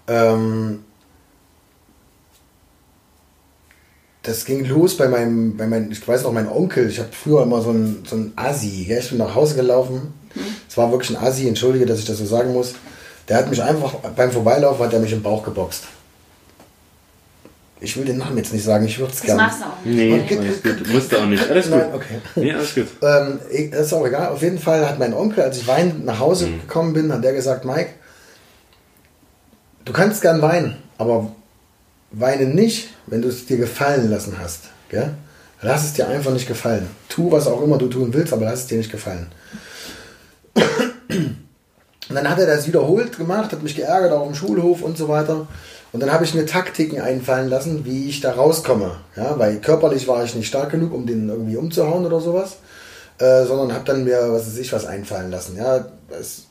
[0.07, 0.83] Ähm,
[4.23, 7.43] das ging los bei meinem, bei meinem, ich weiß noch, mein Onkel, ich habe früher
[7.43, 8.99] immer so ein, so ein Assi, gell?
[8.99, 10.13] ich bin nach Hause gelaufen,
[10.67, 12.75] es war wirklich ein Assi, entschuldige, dass ich das so sagen muss,
[13.27, 15.85] der hat mich einfach, beim Vorbeilaufen hat er mich im Bauch geboxt.
[17.83, 19.41] Ich will den Namen jetzt nicht sagen, ich würde es Das gerne.
[19.41, 19.95] machst du auch nicht.
[19.97, 20.87] Nee, alles gut.
[20.93, 21.49] Musst du auch nicht.
[21.49, 21.77] Alles gut.
[21.79, 22.21] Nein, okay.
[22.35, 22.87] Nee, alles gut.
[23.01, 23.39] Ähm,
[23.71, 24.29] das ist auch egal.
[24.29, 26.61] Auf jeden Fall hat mein Onkel, als ich weinend nach Hause Mhm.
[26.61, 27.89] gekommen bin, hat der gesagt, Mike,
[29.85, 31.31] du kannst gern weinen, aber
[32.11, 34.65] weine nicht, wenn du es dir gefallen lassen hast.
[34.89, 35.13] Gell?
[35.63, 36.87] Lass es dir einfach nicht gefallen.
[37.09, 39.27] Tu, was auch immer du tun willst, aber lass es dir nicht gefallen.
[42.09, 45.07] Und dann hat er das wiederholt gemacht, hat mich geärgert, auch im Schulhof und so
[45.07, 45.47] weiter.
[45.93, 48.97] Und dann habe ich mir Taktiken einfallen lassen, wie ich da rauskomme.
[49.15, 52.57] Ja, weil körperlich war ich nicht stark genug, um den irgendwie umzuhauen oder sowas.
[53.17, 55.57] Äh, sondern habe dann mir, was weiß ich, was einfallen lassen.
[55.57, 56.45] Ja, es,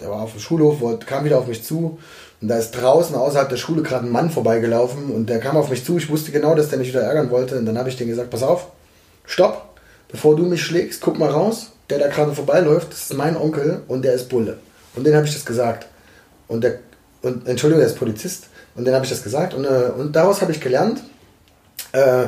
[0.00, 1.98] der war auf dem Schulhof, kam wieder auf mich zu.
[2.42, 5.70] Und da ist draußen außerhalb der Schule gerade ein Mann vorbeigelaufen und der kam auf
[5.70, 5.96] mich zu.
[5.96, 7.58] Ich wusste genau, dass der mich wieder ärgern wollte.
[7.58, 8.68] Und dann habe ich dem gesagt, pass auf,
[9.24, 11.72] stopp, bevor du mich schlägst, guck mal raus.
[11.88, 14.58] Der da gerade vorbeiläuft, das ist mein Onkel und der ist Bulle.
[14.96, 15.86] Und den habe ich das gesagt.
[16.48, 16.80] Und der,
[17.22, 18.48] und Entschuldigung, der ist Polizist.
[18.76, 19.54] Und den habe ich das gesagt.
[19.54, 21.02] Und, äh, und daraus habe ich gelernt,
[21.92, 22.26] äh,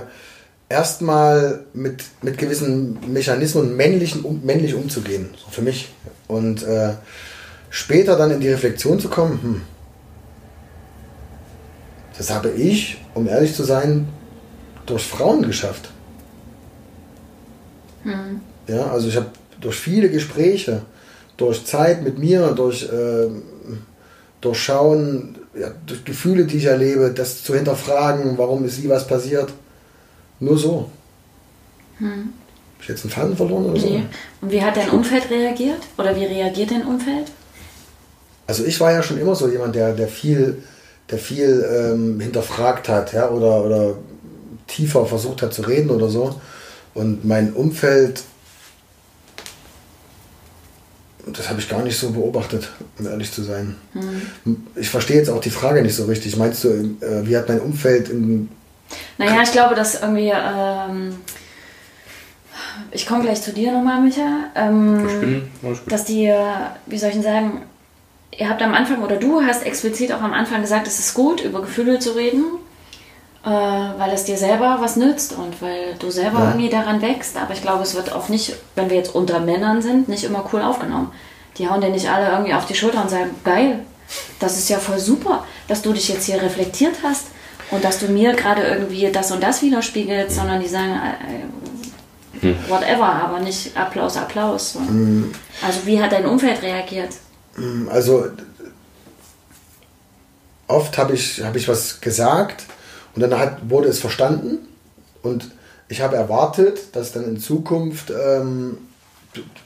[0.68, 5.30] erstmal mit, mit gewissen Mechanismen männlichen, um, männlich umzugehen.
[5.36, 5.92] So für mich.
[6.26, 6.94] Und äh,
[7.70, 9.62] später dann in die Reflexion zu kommen, hm,
[12.16, 14.08] das habe ich, um ehrlich zu sein,
[14.86, 15.90] durch Frauen geschafft.
[18.66, 19.28] Ja, also ich habe
[19.60, 20.82] durch viele Gespräche,
[21.36, 23.42] durch Zeit mit mir, durch ähm,
[24.40, 29.52] durchschauen, ja, durch Gefühle, die ich erlebe, das zu hinterfragen, warum ist wie was passiert.
[30.40, 30.90] Nur so.
[31.98, 32.08] Hm.
[32.08, 33.88] Habe ich jetzt einen Faden verloren oder so?
[33.88, 34.04] Nee.
[34.40, 35.80] Und wie hat dein Umfeld reagiert?
[35.96, 37.26] Oder wie reagiert dein Umfeld?
[38.46, 40.62] Also ich war ja schon immer so jemand, der, der viel,
[41.10, 43.94] der viel ähm, hinterfragt hat, ja, oder, oder
[44.68, 46.40] tiefer versucht hat zu reden oder so.
[46.94, 48.22] Und mein Umfeld,
[51.36, 53.76] das habe ich gar nicht so beobachtet, um ehrlich zu sein.
[53.94, 54.66] Mhm.
[54.76, 56.36] Ich verstehe jetzt auch die Frage nicht so richtig.
[56.36, 58.48] Meinst du, äh, wie hat mein Umfeld in.
[59.18, 60.32] Naja, ich glaube, dass irgendwie.
[60.34, 61.16] Ähm,
[62.90, 64.50] ich komme gleich zu dir nochmal, Micha.
[64.54, 65.42] Ähm, ich bin,
[65.88, 66.32] dass die,
[66.86, 67.62] wie soll ich denn sagen,
[68.36, 71.42] ihr habt am Anfang oder du hast explizit auch am Anfang gesagt, es ist gut,
[71.42, 72.44] über Gefühle zu reden
[73.44, 76.48] äh, weil es dir selber was nützt und weil du selber ja.
[76.48, 77.36] irgendwie daran wächst.
[77.36, 80.44] Aber ich glaube, es wird auch nicht, wenn wir jetzt unter Männern sind, nicht immer
[80.52, 81.12] cool aufgenommen.
[81.56, 83.80] Die hauen dir nicht alle irgendwie auf die Schulter und sagen, geil,
[84.38, 87.26] das ist ja voll super, dass du dich jetzt hier reflektiert hast
[87.70, 92.56] und dass du mir gerade irgendwie das und das widerspiegelst, sondern die sagen, äh, hm.
[92.68, 94.74] whatever, aber nicht Applaus, Applaus.
[94.74, 94.80] So.
[94.80, 95.32] Hm.
[95.66, 97.10] Also wie hat dein Umfeld reagiert?
[97.54, 98.26] Hm, also
[100.66, 102.64] oft habe ich, hab ich was gesagt
[103.18, 104.58] und dann hat, wurde es verstanden
[105.22, 105.50] und
[105.88, 108.78] ich habe erwartet, dass dann in Zukunft ähm,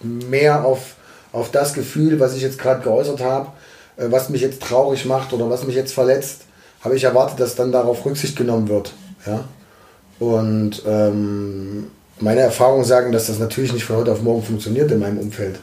[0.01, 0.95] mehr auf,
[1.33, 3.49] auf das Gefühl, was ich jetzt gerade geäußert habe,
[3.99, 6.45] äh, was mich jetzt traurig macht oder was mich jetzt verletzt,
[6.81, 8.95] habe ich erwartet, dass dann darauf Rücksicht genommen wird.
[9.27, 9.45] Ja?
[10.19, 11.89] Und ähm,
[12.21, 15.59] meine Erfahrungen sagen, dass das natürlich nicht von heute auf morgen funktioniert in meinem Umfeld.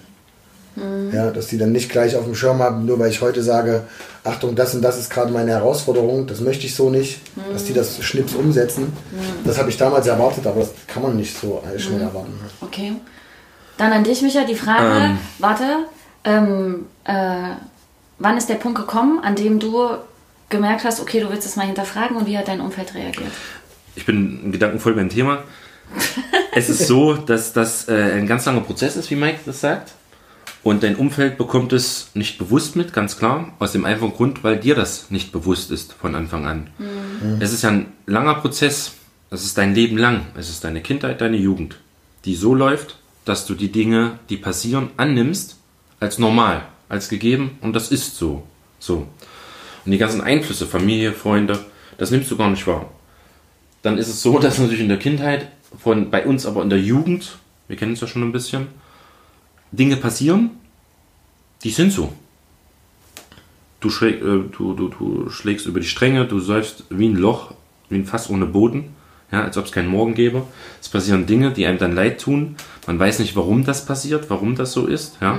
[0.76, 1.12] Mhm.
[1.14, 3.84] Ja, dass die dann nicht gleich auf dem Schirm haben, nur weil ich heute sage,
[4.24, 7.54] Achtung, das und das ist gerade meine Herausforderung, das möchte ich so nicht, mhm.
[7.54, 8.84] dass die das Schnips umsetzen.
[8.84, 9.46] Mhm.
[9.46, 12.34] Das habe ich damals erwartet, aber das kann man nicht so schnell erwarten.
[12.62, 12.94] Okay.
[13.78, 15.18] Dann an dich, Micha, die Frage, ähm.
[15.38, 15.64] warte,
[16.26, 17.54] ähm, äh,
[18.20, 19.90] wann ist der Punkt gekommen, an dem du
[20.50, 23.32] gemerkt hast, okay, du willst das mal hinterfragen und wie hat dein Umfeld reagiert?
[23.96, 25.44] Ich bin gedankenvoll beim Thema.
[26.54, 29.94] es ist so, dass das äh, ein ganz langer Prozess ist, wie Mike das sagt.
[30.62, 34.58] Und dein Umfeld bekommt es nicht bewusst mit, ganz klar, aus dem einfachen Grund, weil
[34.58, 36.70] dir das nicht bewusst ist von Anfang an.
[36.78, 37.42] Mhm.
[37.42, 38.94] Es ist ja ein langer Prozess,
[39.32, 41.78] es ist dein Leben lang, es ist deine Kindheit, deine Jugend,
[42.26, 45.58] die so läuft, dass du die Dinge, die passieren, annimmst
[46.00, 48.44] als normal, als gegeben und das ist so.
[48.80, 49.08] So.
[49.86, 51.60] Und die ganzen Einflüsse, Familie, Freunde,
[51.98, 52.90] das nimmst du gar nicht wahr.
[53.82, 56.80] Dann ist es so, dass natürlich in der Kindheit, von bei uns aber in der
[56.80, 58.68] Jugend, wir kennen es ja schon ein bisschen,
[59.72, 60.52] Dinge passieren,
[61.64, 62.14] die sind so.
[63.80, 67.54] Du, schläg, äh, du, du, du schlägst über die Stränge, du säufst wie ein Loch,
[67.90, 68.96] wie ein Fass ohne Boden,
[69.32, 70.44] ja, als ob es keinen Morgen gäbe.
[70.82, 72.56] Es passieren Dinge, die einem dann leid tun.
[72.88, 75.18] Man weiß nicht, warum das passiert, warum das so ist.
[75.22, 75.34] Ja.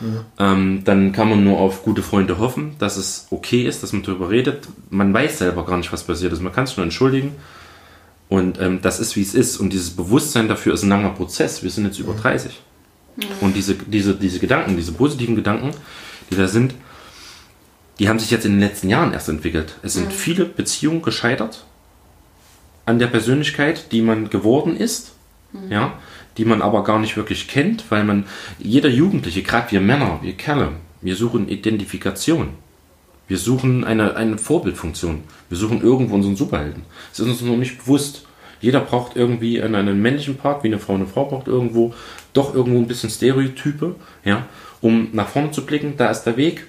[0.00, 0.20] Mhm.
[0.38, 4.02] Ähm, dann kann man nur auf gute Freunde hoffen, dass es okay ist, dass man
[4.02, 4.68] darüber redet.
[4.90, 6.42] Man weiß selber gar nicht, was passiert ist.
[6.42, 7.32] Man kann es nur entschuldigen.
[8.28, 9.58] Und ähm, das ist, wie es ist.
[9.58, 11.62] Und dieses Bewusstsein dafür ist ein langer Prozess.
[11.62, 12.60] Wir sind jetzt über 30.
[13.40, 15.70] Und diese, diese, diese Gedanken, diese positiven Gedanken,
[16.30, 16.74] die da sind,
[17.98, 19.76] die haben sich jetzt in den letzten Jahren erst entwickelt.
[19.82, 20.12] Es sind mhm.
[20.12, 21.64] viele Beziehungen gescheitert
[22.84, 25.12] an der Persönlichkeit, die man geworden ist,
[25.52, 25.72] mhm.
[25.72, 25.98] ja,
[26.36, 28.26] die man aber gar nicht wirklich kennt, weil man,
[28.58, 32.50] jeder Jugendliche, gerade wir Männer, wir Kerle, wir suchen Identifikation.
[33.28, 35.24] Wir suchen eine, eine Vorbildfunktion.
[35.48, 36.84] Wir suchen irgendwo unseren Superhelden.
[37.12, 38.25] Es ist uns noch nicht bewusst.
[38.60, 41.94] Jeder braucht irgendwie einen, männlichen Part, wie eine Frau eine Frau braucht irgendwo,
[42.32, 44.46] doch irgendwo ein bisschen Stereotype, ja,
[44.80, 45.94] um nach vorne zu blicken.
[45.96, 46.66] Da ist der Weg,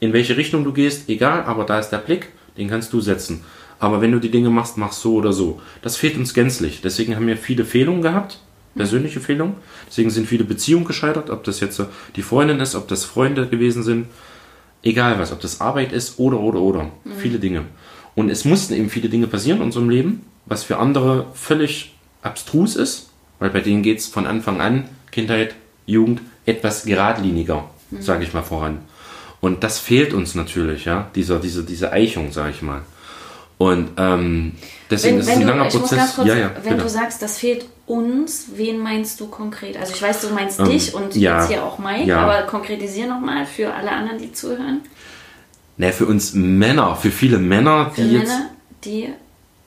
[0.00, 3.42] in welche Richtung du gehst, egal, aber da ist der Blick, den kannst du setzen.
[3.78, 5.60] Aber wenn du die Dinge machst, mach so oder so.
[5.80, 6.82] Das fehlt uns gänzlich.
[6.82, 8.38] Deswegen haben wir viele Fehlungen gehabt,
[8.76, 9.54] persönliche Fehlungen.
[9.88, 11.82] Deswegen sind viele Beziehungen gescheitert, ob das jetzt
[12.14, 14.06] die Freundin ist, ob das Freunde gewesen sind,
[14.82, 16.84] egal was, ob das Arbeit ist oder oder oder.
[16.84, 17.12] Mhm.
[17.18, 17.64] Viele Dinge.
[18.14, 22.76] Und es mussten eben viele Dinge passieren in unserem Leben, was für andere völlig abstrus
[22.76, 25.54] ist, weil bei denen geht es von Anfang an, Kindheit,
[25.86, 28.02] Jugend, etwas geradliniger, mhm.
[28.02, 28.78] sage ich mal voran.
[29.40, 32.82] Und das fehlt uns natürlich, ja, dieser, diese, diese Eichung, sage ich mal.
[33.58, 34.52] Und ähm,
[34.90, 36.14] deswegen wenn, ist es ein langer Prozess.
[36.16, 36.84] Kurz, ja, ja, wenn bitte.
[36.84, 39.76] du sagst, das fehlt uns, wen meinst du konkret?
[39.76, 42.20] Also ich weiß, du meinst ähm, dich und ja, jetzt hier auch Mike, ja.
[42.20, 44.80] aber konkretisier nochmal für alle anderen, die zuhören.
[45.76, 49.08] Ne, für uns Männer, für viele Männer, für die Männer, jetzt, die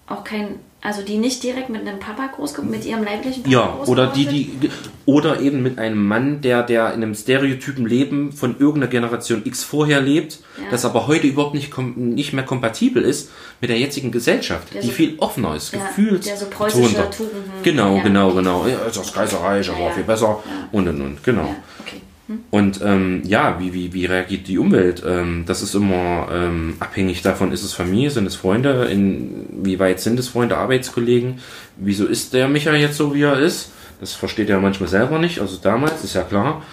[0.07, 3.77] auch kein also die nicht direkt mit einem Papa groß mit ihrem leiblichen Papa Ja,
[3.85, 4.69] oder die, die
[5.05, 9.63] oder eben mit einem Mann, der der in einem stereotypen Leben von irgendeiner Generation X
[9.63, 10.65] vorher lebt, ja.
[10.69, 14.87] das aber heute überhaupt nicht nicht mehr kompatibel ist mit der jetzigen Gesellschaft, der die
[14.87, 17.51] so, viel offener ist, ja, gefühlt der so preußische Tugenden.
[17.63, 18.03] Genau, ja.
[18.03, 18.67] genau, genau.
[18.67, 21.55] Ja, ist das Kaiserreich, aber viel besser und und und, genau.
[21.79, 22.01] Okay.
[22.49, 25.03] Und ähm, ja, wie, wie, wie reagiert die Umwelt?
[25.05, 30.19] Ähm, das ist immer ähm, abhängig davon, ist es Familie, sind es Freunde, inwieweit sind
[30.19, 31.39] es Freunde, Arbeitskollegen?
[31.77, 33.71] Wieso ist der Micha jetzt so, wie er ist?
[33.99, 36.63] Das versteht er manchmal selber nicht, also damals, ist ja klar.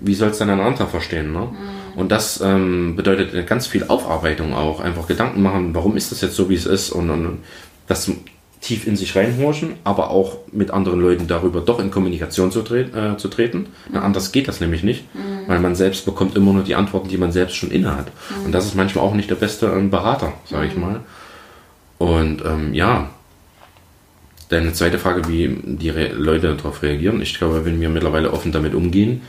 [0.00, 1.32] Wie soll es dann ein anderer verstehen?
[1.32, 1.40] Ne?
[1.40, 1.98] Mhm.
[1.98, 6.34] Und das ähm, bedeutet ganz viel Aufarbeitung auch, einfach Gedanken machen, warum ist das jetzt
[6.34, 6.90] so, wie es ist?
[6.90, 7.38] Und, und
[7.86, 8.10] das
[8.66, 12.80] tief in sich reinhorchen, aber auch mit anderen Leuten darüber doch in Kommunikation zu, tre
[12.80, 13.68] äh, zu treten.
[13.88, 13.98] Mhm.
[13.98, 15.46] anders geht das nämlich nicht, mhm.
[15.46, 18.06] weil man selbst bekommt immer nur die Antworten, die man selbst schon innehat.
[18.06, 18.46] Mhm.
[18.46, 20.80] Und das ist manchmal auch nicht der beste ähm, Berater, sage ich mhm.
[20.80, 21.00] mal.
[21.98, 23.10] Und ähm, ja,
[24.48, 27.22] deine zweite Frage, wie die Re Leute darauf reagieren.
[27.22, 29.22] Ich glaube, wenn wir mittlerweile offen damit umgehen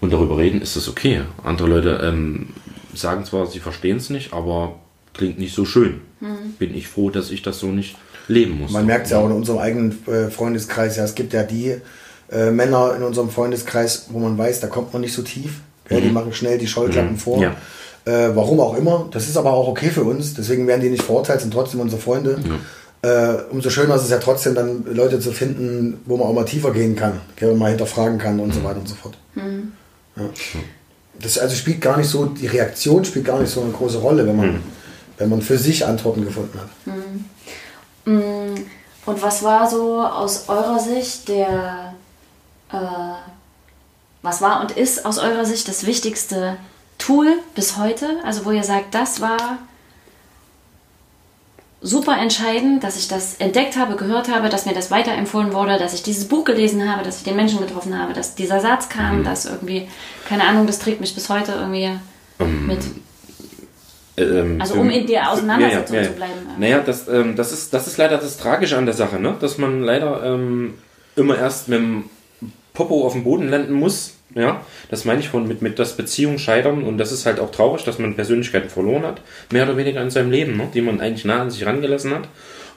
[0.00, 1.20] und darüber reden, ist das okay.
[1.44, 2.48] Andere Leute ähm,
[2.94, 4.74] sagen zwar, sie verstehen es nicht, aber
[5.14, 6.00] klingt nicht so schön.
[6.18, 6.54] Mhm.
[6.58, 7.96] Bin ich froh, dass ich das so nicht
[8.28, 8.70] leben muss.
[8.70, 10.96] Man merkt es ja auch in unserem eigenen äh, Freundeskreis.
[10.96, 11.76] Ja, es gibt ja die
[12.30, 15.60] äh, Männer in unserem Freundeskreis, wo man weiß, da kommt man nicht so tief.
[15.90, 16.02] Mhm.
[16.02, 17.18] Die machen schnell die Scheuklappen mhm.
[17.18, 17.42] vor.
[17.42, 17.56] Ja.
[18.04, 19.08] Äh, warum auch immer.
[19.12, 20.34] Das ist aber auch okay für uns.
[20.34, 22.38] Deswegen werden die nicht verurteilt, sind trotzdem unsere Freunde.
[22.44, 22.58] Ja.
[23.04, 26.44] Äh, umso schöner ist es ja trotzdem dann Leute zu finden, wo man auch mal
[26.44, 28.52] tiefer gehen kann, wo man mal hinterfragen kann und mhm.
[28.52, 29.16] so weiter und so fort.
[29.34, 29.72] Mhm.
[30.16, 30.22] Ja.
[31.20, 34.26] Das also spielt gar nicht so, die Reaktion spielt gar nicht so eine große Rolle,
[34.26, 34.62] wenn man, mhm.
[35.18, 36.68] wenn man für sich Antworten gefunden hat.
[36.86, 37.01] Mhm.
[38.04, 38.54] Mm,
[39.04, 41.94] und was war so aus eurer Sicht der,
[42.72, 42.76] äh,
[44.22, 46.56] was war und ist aus eurer Sicht das wichtigste
[46.98, 48.18] Tool bis heute?
[48.24, 49.58] Also wo ihr sagt, das war
[51.82, 55.94] super entscheidend, dass ich das entdeckt habe, gehört habe, dass mir das weiterempfohlen wurde, dass
[55.94, 59.18] ich dieses Buch gelesen habe, dass ich den Menschen getroffen habe, dass dieser Satz kam,
[59.18, 59.24] mhm.
[59.24, 59.88] dass irgendwie,
[60.28, 61.90] keine Ahnung, das trägt mich bis heute irgendwie
[62.38, 62.78] um, mit.
[64.16, 66.32] Ähm, also um in der Auseinandersetzung ja, ja, ja, zu bleiben.
[66.58, 69.34] Naja, das, ähm, das, ist, das ist leider das Tragische an der Sache, ne?
[69.40, 70.74] dass man leider ähm,
[71.16, 72.04] immer erst mit dem
[72.74, 74.14] Popo auf dem Boden landen muss.
[74.34, 77.50] Ja, das meine ich von mit, mit das Beziehung scheitern und das ist halt auch
[77.50, 79.20] traurig, dass man Persönlichkeiten verloren hat,
[79.50, 80.68] mehr oder weniger in seinem Leben, ne?
[80.72, 82.28] die man eigentlich nah an sich rangelassen hat.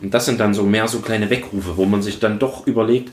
[0.02, 3.12] Und das sind dann so mehr so kleine Weckrufe, wo man sich dann doch überlegt,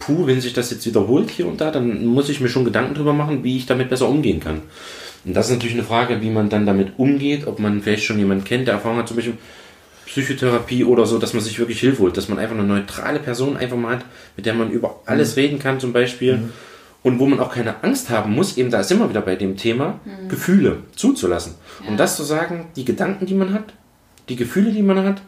[0.00, 2.94] puh, wenn sich das jetzt wiederholt hier und da, dann muss ich mir schon Gedanken
[2.94, 4.62] drüber machen, wie ich damit besser umgehen kann.
[5.24, 8.18] Und das ist natürlich eine Frage, wie man dann damit umgeht, ob man vielleicht schon
[8.18, 9.38] jemanden kennt, der Erfahrung hat, zum Beispiel
[10.06, 13.56] Psychotherapie oder so, dass man sich wirklich Hilfe holt, dass man einfach eine neutrale Person
[13.56, 14.04] einfach mal hat,
[14.36, 15.42] mit der man über alles mhm.
[15.42, 16.36] reden kann zum Beispiel.
[16.36, 16.52] Mhm.
[17.02, 19.56] Und wo man auch keine Angst haben muss, eben da ist immer wieder bei dem
[19.56, 20.28] Thema, mhm.
[20.28, 21.54] Gefühle zuzulassen.
[21.82, 21.90] Ja.
[21.90, 23.74] Und das zu sagen, die Gedanken, die man hat,
[24.28, 25.20] die Gefühle, die man hat,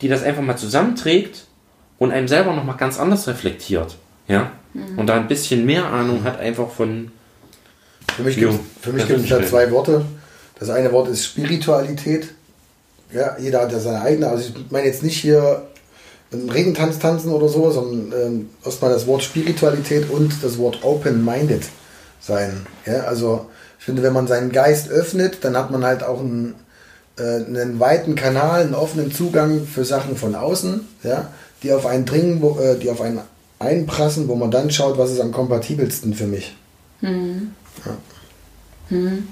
[0.00, 1.46] die das einfach mal zusammenträgt
[1.98, 3.96] und einem selber nochmal ganz anders reflektiert.
[4.28, 4.52] Ja?
[4.74, 4.98] Mhm.
[4.98, 7.10] Und da ein bisschen mehr Ahnung hat einfach von,
[8.80, 10.04] für mich gibt es da zwei Worte.
[10.58, 12.28] Das eine Wort ist Spiritualität.
[13.12, 14.28] Ja, jeder hat ja seine eigene.
[14.28, 15.62] Also ich meine jetzt nicht hier
[16.32, 21.62] einen Regentanz tanzen oder so, sondern ähm, erstmal das Wort Spiritualität und das Wort open-minded
[22.20, 22.66] sein.
[22.84, 23.46] Ja, also
[23.78, 26.54] ich finde, wenn man seinen Geist öffnet, dann hat man halt auch einen,
[27.18, 31.28] äh, einen weiten Kanal, einen offenen Zugang für Sachen von außen, ja,
[31.62, 33.20] die auf einen dringen, wo, äh, die auf einen
[33.58, 36.56] einprassen, wo man dann schaut, was ist am kompatibelsten für mich.
[37.00, 37.52] Mhm.
[37.84, 37.96] Ja.
[38.88, 39.28] Hm.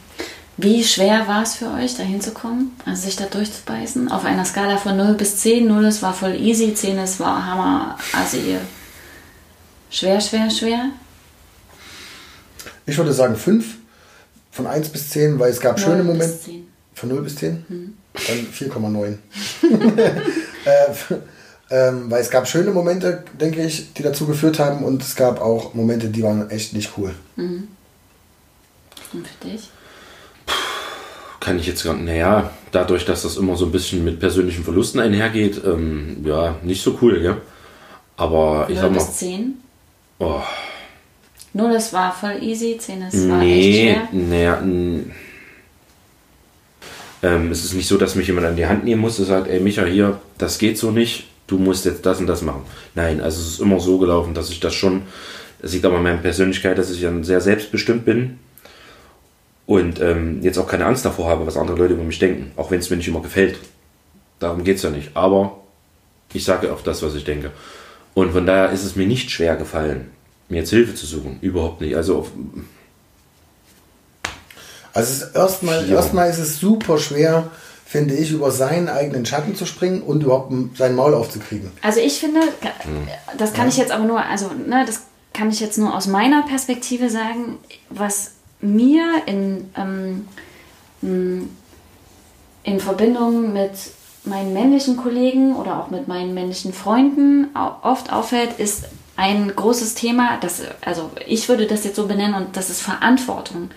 [0.59, 4.11] Wie schwer war es für euch, da hinzukommen, also sich da durchzubeißen?
[4.11, 5.66] Auf einer Skala von 0 bis 10.
[5.66, 8.61] 0 es war voll easy, 10 es war hammer, also ihr
[9.90, 10.90] schwer, schwer, schwer?
[12.87, 13.66] Ich würde sagen 5
[14.50, 16.38] von 1 bis 10, weil es gab schöne Momente.
[16.94, 17.64] Von 0 bis 10?
[17.68, 17.94] Hm.
[18.14, 19.18] Dann 4,9.
[20.64, 21.16] äh,
[21.68, 25.40] ähm, weil es gab schöne Momente, denke ich, die dazu geführt haben und es gab
[25.40, 27.14] auch Momente, die waren echt nicht cool.
[27.37, 27.68] Mhm.
[29.12, 29.71] Und für dich?
[31.40, 35.01] Kann ich jetzt gar naja, dadurch, dass das immer so ein bisschen mit persönlichen Verlusten
[35.01, 37.37] einhergeht, ähm, ja, nicht so cool, gell?
[38.16, 38.99] Aber ich sag mal.
[38.99, 39.55] bis 10?
[40.19, 40.40] Oh.
[41.53, 44.09] Nur das war voll easy, 10 ist war nee, echt schwer.
[44.12, 44.62] Naja,
[47.23, 49.49] ähm, es ist nicht so, dass mich jemand an die Hand nehmen muss und sagt,
[49.49, 52.62] ey Micha, hier, das geht so nicht, du musst jetzt das und das machen.
[52.95, 55.03] Nein, also es ist immer so gelaufen, dass ich das schon,
[55.62, 58.38] das liegt aber an meiner Persönlichkeit, dass ich dann sehr selbstbestimmt bin
[59.66, 62.70] und ähm, jetzt auch keine Angst davor habe, was andere Leute über mich denken, auch
[62.70, 63.59] wenn es mir nicht immer gefällt.
[64.38, 65.11] Darum geht es ja nicht.
[65.14, 65.59] Aber
[66.33, 67.50] ich sage auch das, was ich denke.
[68.14, 70.11] Und von daher ist es mir nicht schwer gefallen,
[70.48, 71.38] mir jetzt Hilfe zu suchen.
[71.40, 71.96] Überhaupt nicht.
[71.96, 72.31] Also auf,
[74.94, 75.96] also erstmal, ja.
[75.96, 77.50] erstmal ist es super schwer,
[77.85, 81.70] finde ich, über seinen eigenen Schatten zu springen und überhaupt sein Maul aufzukriegen.
[81.83, 82.40] Also ich finde,
[83.37, 83.72] das kann ja.
[83.72, 85.02] ich jetzt aber nur, also ne, das
[85.35, 87.59] kann ich jetzt nur aus meiner Perspektive sagen,
[87.90, 90.29] was mir in, ähm,
[92.62, 93.73] in Verbindung mit
[94.25, 97.49] meinen männlichen Kollegen oder auch mit meinen männlichen Freunden
[97.83, 102.57] oft auffällt, ist ein großes Thema, das, also ich würde das jetzt so benennen, und
[102.57, 103.71] das ist Verantwortung.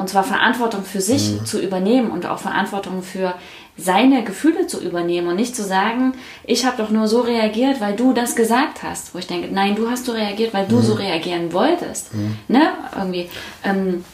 [0.00, 1.46] Und zwar Verantwortung für sich Mhm.
[1.46, 3.34] zu übernehmen und auch Verantwortung für
[3.76, 6.12] seine Gefühle zu übernehmen und nicht zu sagen,
[6.44, 9.14] ich habe doch nur so reagiert, weil du das gesagt hast.
[9.14, 10.82] Wo ich denke, nein, du hast so reagiert, weil du Mhm.
[10.82, 12.08] so reagieren wolltest.
[12.48, 12.62] Ne?
[12.96, 13.28] Irgendwie.
[13.64, 14.04] Ähm,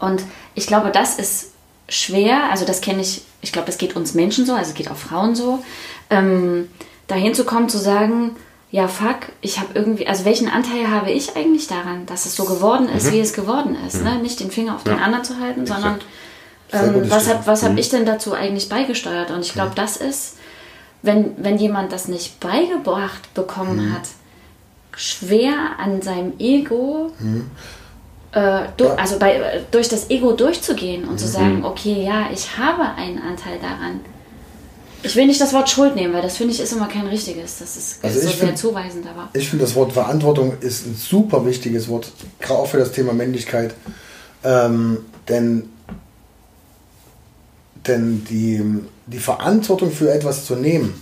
[0.00, 0.22] und
[0.54, 1.52] ich glaube, das ist
[1.88, 2.50] schwer.
[2.50, 5.34] Also das kenne ich, ich glaube, das geht uns Menschen so, also geht auch Frauen
[5.34, 5.62] so,
[6.10, 6.68] ähm,
[7.08, 8.36] dahin zu kommen, zu sagen,
[8.72, 12.44] ja, fuck, ich habe irgendwie, also welchen Anteil habe ich eigentlich daran, dass es so
[12.44, 14.02] geworden ist, wie es geworden ist.
[14.04, 14.18] Ne?
[14.22, 15.02] Nicht den Finger auf den Ja.
[15.04, 15.98] anderen zu halten, sondern
[16.70, 19.32] Sehr ähm, was habe was hab ich denn dazu eigentlich beigesteuert?
[19.32, 20.36] Und ich glaube, das ist,
[21.02, 24.02] wenn, wenn jemand das nicht beigebracht bekommen hat,
[24.96, 27.10] schwer an seinem Ego,
[28.32, 28.94] äh, du, Ja.
[28.94, 33.18] also bei, äh, durch das Ego durchzugehen und zu sagen, okay, ja, ich habe einen
[33.18, 34.00] Anteil daran.
[35.02, 37.58] Ich will nicht das Wort Schuld nehmen, weil das finde ich ist immer kein richtiges.
[37.58, 39.28] Das ist, Also so ich sehr find- zuweisend, aber.
[39.32, 43.12] Ich finde, das Wort Verantwortung ist ein super wichtiges Wort, gerade auch für das Thema
[43.12, 43.74] Männlichkeit.
[44.44, 45.68] Ähm, denn
[47.86, 48.62] denn die,
[49.06, 51.00] die Verantwortung für etwas zu nehmen,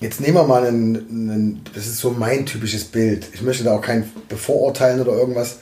[0.00, 3.74] jetzt nehmen wir mal einen, einen, das ist so mein typisches Bild, ich möchte da
[3.76, 5.56] auch kein bevorurteilen oder irgendwas,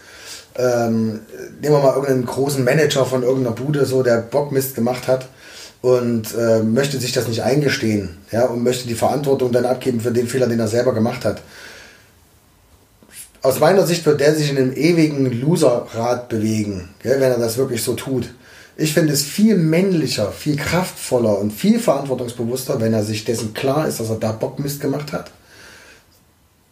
[0.57, 1.21] ähm,
[1.61, 5.29] nehmen wir mal irgendeinen großen Manager von irgendeiner Bude, so der Bockmist gemacht hat
[5.85, 10.13] und äh, möchte sich das nicht eingestehen ja, und möchte die Verantwortung dann abgeben für
[10.13, 11.43] den Fehler, den er selber gemacht hat.
[13.43, 17.59] Aus meiner Sicht wird der sich in einem ewigen Loserrad bewegen, gell, wenn er das
[17.59, 18.33] wirklich so tut.
[18.79, 23.87] Ich finde es viel männlicher, viel kraftvoller und viel verantwortungsbewusster, wenn er sich dessen klar
[23.87, 25.33] ist, dass er da Bockmist gemacht hat,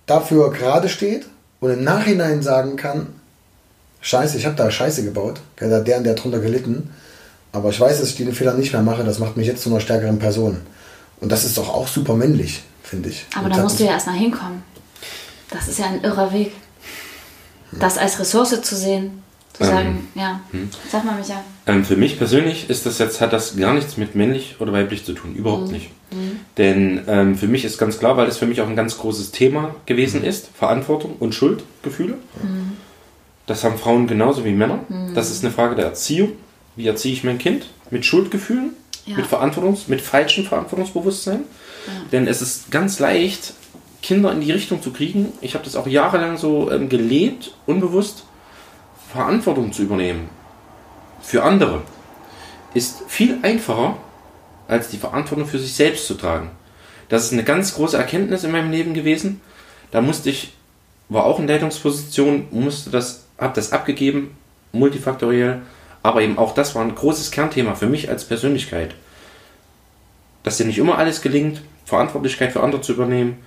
[0.07, 1.27] dafür gerade steht
[1.61, 3.09] und im Nachhinein sagen kann,
[4.01, 6.89] Scheiße, ich habe da Scheiße gebaut, gell, da hat der und der drunter gelitten,
[7.53, 9.71] aber ich weiß, dass ich den Fehler nicht mehr mache, das macht mich jetzt zu
[9.71, 10.59] einer stärkeren Person.
[11.21, 13.27] Und das ist doch auch super männlich, finde ich.
[13.37, 14.63] Aber da musst du ja erst mal hinkommen.
[15.51, 16.53] Das ist ja ein irrer Weg.
[17.73, 20.41] Das als Ressource zu sehen, zu Ähm, sagen, ja.
[20.91, 21.43] Sag mal, Micha.
[21.67, 25.05] Ähm, für mich persönlich ist das jetzt, hat das gar nichts mit männlich oder weiblich
[25.05, 25.35] zu tun.
[25.35, 25.91] Überhaupt nicht.
[26.59, 29.31] Denn ähm, für mich ist ganz klar, weil das für mich auch ein ganz großes
[29.31, 32.15] Thema gewesen ist, Verantwortung und Schuldgefühle.
[33.47, 34.81] Das haben Frauen genauso wie Männer.
[35.15, 36.33] Das ist eine Frage der Erziehung.
[36.77, 37.67] Wie erziehe ich mein Kind?
[37.91, 38.71] Mit Schuldgefühlen,
[39.05, 39.17] Ja.
[39.17, 41.45] mit Verantwortungs-, mit falschem Verantwortungsbewusstsein.
[42.13, 43.55] Denn es ist ganz leicht,
[44.03, 45.33] Kinder in die Richtung zu kriegen.
[45.41, 48.25] Ich habe das auch jahrelang so ähm, gelebt, unbewusst,
[49.13, 50.29] Verantwortung zu übernehmen
[51.23, 51.83] für andere
[52.75, 53.97] ist viel einfacher,
[54.69, 56.51] als die Verantwortung für sich selbst zu tragen.
[57.09, 59.41] Das ist eine ganz große Erkenntnis in meinem Leben gewesen.
[59.91, 60.55] Da musste ich,
[61.09, 64.37] war auch in Leitungsposition, musste das, habe das abgegeben,
[64.73, 65.61] multifaktoriell,
[66.03, 68.95] aber eben auch das war ein großes Kernthema für mich als Persönlichkeit.
[70.43, 73.39] Dass dir nicht immer alles gelingt, Verantwortlichkeit für andere zu übernehmen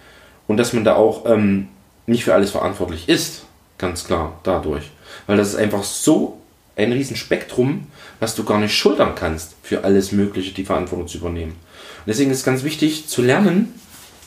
[0.48, 1.68] und dass man da auch ähm,
[2.06, 3.44] nicht für alles verantwortlich ist,
[3.78, 4.92] ganz klar dadurch.
[5.28, 6.40] Weil das ist einfach so
[6.76, 7.88] ein Riesenspektrum,
[8.20, 11.54] was du gar nicht schultern kannst, für alles Mögliche die Verantwortung zu übernehmen.
[11.54, 13.74] Und deswegen ist es ganz wichtig zu lernen,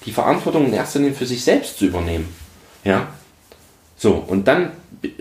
[0.06, 2.34] die Verantwortung in erster Linie für sich selbst zu übernehmen.
[2.84, 3.08] Ja?
[3.96, 4.70] So, und dann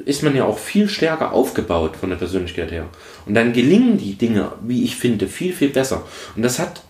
[0.06, 2.88] ist man ja auch viel stärker aufgebaut von der Persönlichkeit her.
[3.26, 6.04] Und dann gelingen die Dinge, wie ich finde, viel, viel besser.
[6.36, 6.82] Und das hat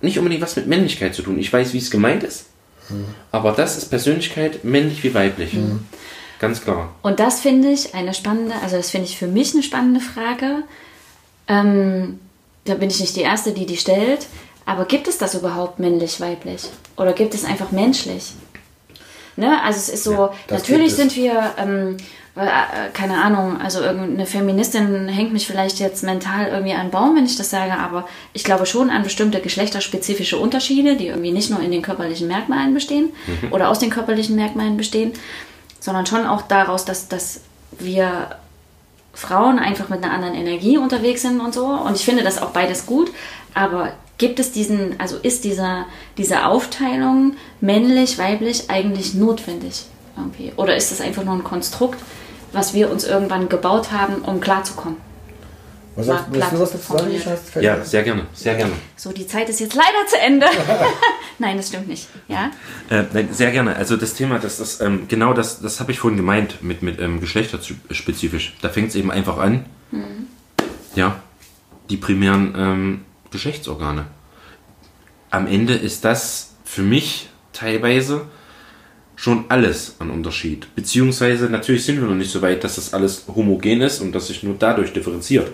[0.00, 1.38] nicht unbedingt was mit Männlichkeit zu tun.
[1.38, 2.46] Ich weiß, wie es gemeint ist,
[3.32, 5.56] aber das ist Persönlichkeit männlich wie weiblich.
[6.38, 6.94] Ganz klar.
[7.02, 10.64] Und das finde ich eine spannende, also das finde ich für mich eine spannende Frage.
[11.48, 12.18] Ähm,
[12.64, 14.26] da bin ich nicht die Erste, die die stellt.
[14.66, 16.64] Aber gibt es das überhaupt männlich-weiblich?
[16.96, 18.32] Oder gibt es einfach menschlich?
[19.36, 19.62] Ne?
[19.62, 21.96] Also es ist so, das natürlich sind wir, ähm,
[22.36, 27.16] äh, äh, keine Ahnung, also irgendeine Feministin hängt mich vielleicht jetzt mental irgendwie an Baum,
[27.16, 31.50] wenn ich das sage, aber ich glaube schon an bestimmte geschlechterspezifische Unterschiede, die irgendwie nicht
[31.50, 33.12] nur in den körperlichen Merkmalen bestehen
[33.50, 35.12] oder aus den körperlichen Merkmalen bestehen,
[35.80, 37.40] sondern schon auch daraus, dass, dass
[37.78, 38.36] wir
[39.14, 41.66] Frauen einfach mit einer anderen Energie unterwegs sind und so.
[41.66, 43.12] Und ich finde das auch beides gut.
[43.54, 45.86] Aber gibt es diesen, also ist dieser,
[46.16, 49.84] diese Aufteilung männlich, weiblich eigentlich notwendig
[50.16, 50.52] irgendwie?
[50.56, 52.00] Oder ist das einfach nur ein Konstrukt,
[52.52, 54.98] was wir uns irgendwann gebaut haben, um klarzukommen?
[55.96, 57.12] Was sagst, willst du was dazu sagen?
[57.60, 58.72] Ja, sehr gerne, sehr gerne.
[58.96, 60.46] So, die Zeit ist jetzt leider zu Ende.
[61.38, 62.08] Nein, das stimmt nicht.
[62.26, 62.50] Ja?
[62.90, 63.76] Äh, nein, sehr gerne.
[63.76, 67.00] Also das Thema, das, das ähm, genau das, das habe ich vorhin gemeint mit, mit
[67.00, 68.54] ähm, geschlechterspezifisch.
[68.60, 69.66] Da fängt es eben einfach an.
[70.94, 71.20] Ja,
[71.90, 73.04] die primären ähm,
[73.34, 74.06] Geschlechtsorgane.
[75.30, 78.22] Am Ende ist das für mich teilweise
[79.16, 80.72] schon alles an Unterschied.
[80.74, 84.28] Beziehungsweise natürlich sind wir noch nicht so weit, dass das alles homogen ist und dass
[84.28, 85.50] sich nur dadurch differenziert.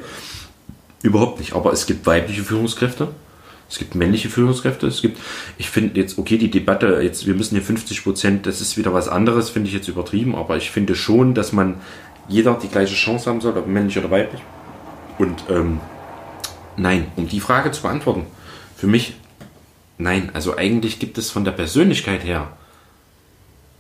[1.03, 1.55] Überhaupt nicht.
[1.55, 3.09] Aber es gibt weibliche Führungskräfte,
[3.71, 5.19] Es gibt männliche Führungskräfte, es gibt,
[5.57, 8.93] ich finde jetzt, okay, die Debatte, jetzt, wir müssen hier 50 Prozent, das ist wieder
[8.93, 11.77] was anderes, finde ich jetzt übertrieben, aber ich finde schon, dass man
[12.29, 14.43] jeder die gleiche Chance haben soll, ob männlich oder weiblich.
[15.19, 15.79] Und ähm,
[16.77, 18.27] nein, um die Frage zu beantworten,
[18.77, 19.15] für mich,
[19.99, 22.53] nein, also eigentlich gibt es von der Persönlichkeit her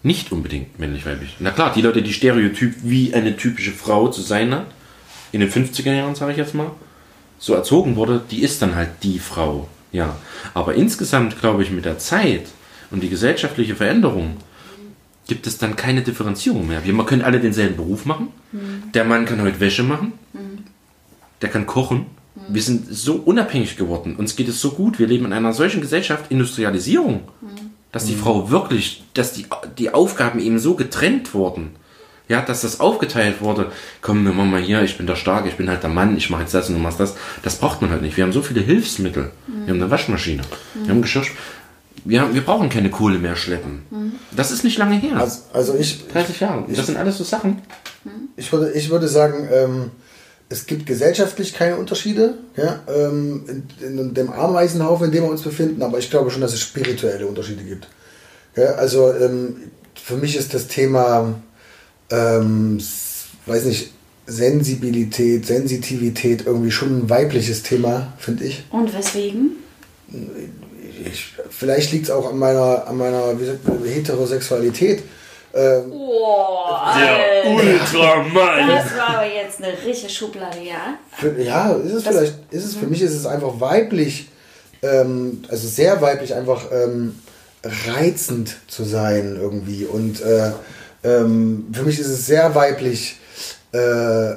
[0.03, 1.37] nicht unbedingt männlich-weiblich.
[1.41, 4.67] Na klar, die Leute, die Stereotyp wie eine typische Frau zu sein hat,
[5.33, 6.71] in den 50er Jahren, sage ich jetzt mal,
[7.39, 9.69] so erzogen wurde, die ist dann halt die Frau.
[9.93, 10.17] Ja.
[10.55, 12.47] Aber insgesamt, glaube ich, mit der Zeit
[12.91, 14.37] und die gesellschaftliche Veränderung
[15.27, 16.85] gibt es dann keine Differenzierung mehr.
[16.85, 18.29] Wir können alle denselben Beruf machen.
[18.53, 18.93] Mhm.
[18.93, 20.13] Der Mann kann heute Wäsche machen.
[20.33, 20.65] Mhm.
[21.41, 22.07] Der kann kochen.
[22.51, 22.55] Mhm.
[22.55, 24.17] Wir sind so unabhängig geworden.
[24.17, 24.99] Uns geht es so gut.
[24.99, 27.23] Wir leben in einer solchen Gesellschaft, Industrialisierung,
[27.93, 29.47] dass die Frau wirklich, dass die,
[29.79, 31.71] die Aufgaben eben so getrennt wurden
[32.31, 33.73] ja, dass das aufgeteilt wurde.
[34.03, 36.31] Komm, wir machen mal hier, ich bin der Starke, ich bin halt der Mann, ich
[36.31, 37.17] mache jetzt das und du machst das.
[37.43, 38.17] Das braucht man halt nicht.
[38.17, 39.33] Wir haben so viele Hilfsmittel.
[39.49, 39.67] Mhm.
[39.67, 40.85] Wir haben eine Waschmaschine, mhm.
[40.85, 41.25] wir haben Geschirr.
[42.05, 43.83] Wir, haben, wir brauchen keine Kohle mehr schleppen.
[43.91, 44.13] Mhm.
[44.31, 45.17] Das ist nicht lange her.
[45.17, 46.07] Also, also ich.
[46.07, 46.65] 30 Jahre.
[46.69, 47.63] Ich, das sind alles so Sachen.
[48.37, 49.91] Ich würde, ich würde sagen, ähm,
[50.51, 55.43] es gibt gesellschaftlich keine Unterschiede ja, ähm, in, in, dem Ameisenhaufen, in dem wir uns
[55.43, 57.89] befinden, aber ich glaube schon, dass es spirituelle Unterschiede gibt.
[58.57, 59.57] Ja, also ähm,
[59.95, 61.41] für mich ist das Thema
[62.11, 62.79] ähm,
[63.47, 63.93] weiß nicht,
[64.27, 68.65] Sensibilität, Sensitivität irgendwie schon ein weibliches Thema, finde ich.
[68.71, 69.57] Und weswegen?
[71.05, 75.03] Ich, vielleicht liegt es auch an meiner, an meiner sagt Heterosexualität.
[75.53, 78.69] Ähm, Boah, der Ultramann.
[78.69, 80.99] Das war aber jetzt eine richtige Schublade, ja?
[81.13, 84.29] Für, ja, ist es das vielleicht, ist es, für mich ist es einfach weiblich,
[84.83, 87.19] ähm, also sehr weiblich, einfach ähm,
[87.65, 90.53] reizend zu sein irgendwie und äh,
[91.03, 93.17] ähm, für mich ist es sehr weiblich.
[93.73, 94.35] Äh,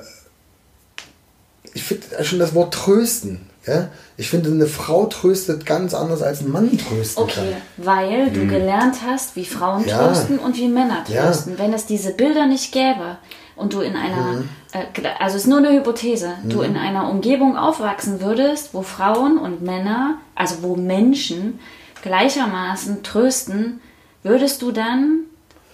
[1.75, 3.49] ich finde schon das Wort trösten.
[3.65, 3.89] Ja?
[4.17, 7.85] Ich finde, eine Frau tröstet ganz anders als ein Mann trösten okay, kann.
[7.85, 8.49] weil du hm.
[8.49, 10.07] gelernt hast, wie Frauen ja.
[10.07, 11.53] trösten und wie Männer trösten.
[11.53, 11.59] Ja.
[11.59, 13.17] Wenn es diese Bilder nicht gäbe
[13.55, 14.49] und du in einer, hm.
[14.73, 16.49] äh, also es ist nur eine Hypothese, hm.
[16.49, 21.59] du in einer Umgebung aufwachsen würdest, wo Frauen und Männer, also wo Menschen
[22.01, 23.79] gleichermaßen trösten,
[24.23, 25.25] würdest du dann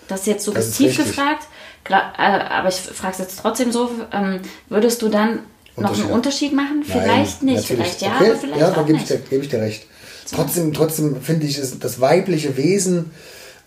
[0.09, 1.47] das ist jetzt suggestiv gefragt,
[1.87, 5.39] äh, aber ich frage es jetzt trotzdem so, ähm, würdest du dann
[5.77, 6.83] noch einen Unterschied machen?
[6.83, 8.29] Vielleicht Nein, nicht, vielleicht ja, okay.
[8.31, 9.09] aber vielleicht ja, auch nicht.
[9.09, 9.85] Ja, da gebe ich dir recht.
[10.33, 13.11] Trotzdem, trotzdem finde ich es, das weibliche Wesen,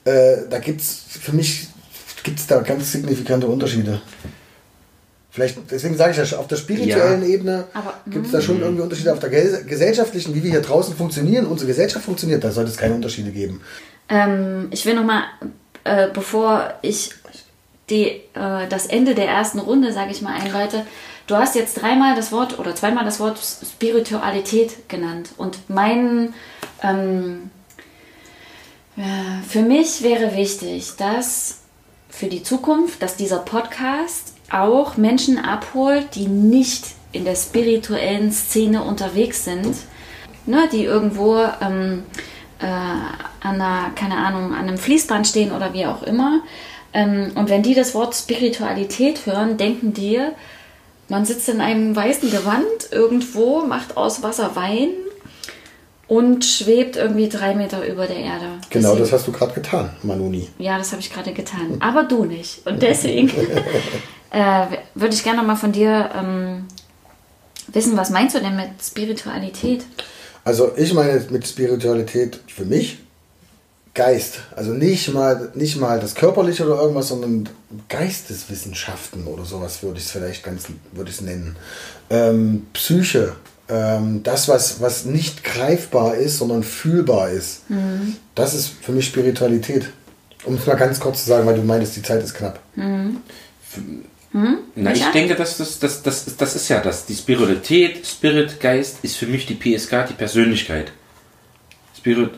[0.05, 1.69] äh, da gibt es für mich
[2.23, 4.01] gibt's da ganz signifikante Unterschiede.
[5.31, 7.65] Vielleicht, deswegen sage ich ja, auf der spirituellen ja, Ebene
[8.07, 9.13] gibt es da schon irgendwie Unterschiede.
[9.13, 12.95] Auf der gesellschaftlichen, wie wir hier draußen funktionieren, unsere Gesellschaft funktioniert, da sollte es keine
[12.95, 13.63] Unterschiede geben.
[14.09, 15.25] Ähm, ich will nochmal
[15.85, 17.11] äh, bevor ich
[17.91, 20.87] die, äh, das Ende der ersten Runde, sage ich mal, einleite,
[21.27, 25.31] du hast jetzt dreimal das Wort oder zweimal das Wort Spiritualität genannt.
[25.37, 26.35] Und mein,
[26.83, 27.51] ähm,
[29.49, 31.63] für mich wäre wichtig, dass
[32.09, 38.83] für die Zukunft, dass dieser Podcast auch Menschen abholt, die nicht in der spirituellen Szene
[38.83, 39.77] unterwegs sind,
[40.47, 42.05] ne, die irgendwo ähm,
[42.61, 46.41] äh, an einer, keine Ahnung, an einem Fließband stehen oder wie auch immer.
[46.93, 50.21] Ähm, und wenn die das Wort Spiritualität hören, denken die,
[51.13, 54.89] man sitzt in einem weißen Gewand irgendwo, macht aus Wasser Wein
[56.09, 58.47] und schwebt irgendwie drei Meter über der Erde.
[58.71, 60.49] Genau, deswegen, das hast du gerade getan, Manuni.
[60.59, 61.77] Ja, das habe ich gerade getan.
[61.81, 62.67] Aber du nicht.
[62.67, 63.29] Und deswegen
[64.31, 66.65] äh, würde ich gerne mal von dir ähm,
[67.67, 69.85] wissen, was meinst du denn mit Spiritualität?
[70.45, 73.01] Also ich meine mit Spiritualität für mich
[73.95, 74.41] Geist.
[74.57, 77.49] Also nicht mal, nicht mal das Körperliche oder irgendwas, sondern
[77.89, 81.57] Geisteswissenschaften oder sowas würde ich es vielleicht ganz würde ich nennen.
[82.09, 83.35] Ähm, Psyche.
[83.69, 87.69] Ähm, das, was, was nicht greifbar ist, sondern fühlbar ist.
[87.71, 88.17] Mhm.
[88.35, 89.91] Das ist für mich Spiritualität.
[90.45, 92.61] Um es mal ganz kurz zu sagen, weil du meinst, die Zeit ist knapp.
[92.75, 93.19] Mhm.
[94.33, 94.59] Hm?
[94.75, 97.05] Na, ich denke, dass das, das, das, das ist ja das.
[97.05, 100.93] Die Spiritualität, Spirit, Geist ist für mich die PSK, die Persönlichkeit.
[101.97, 102.31] Spirit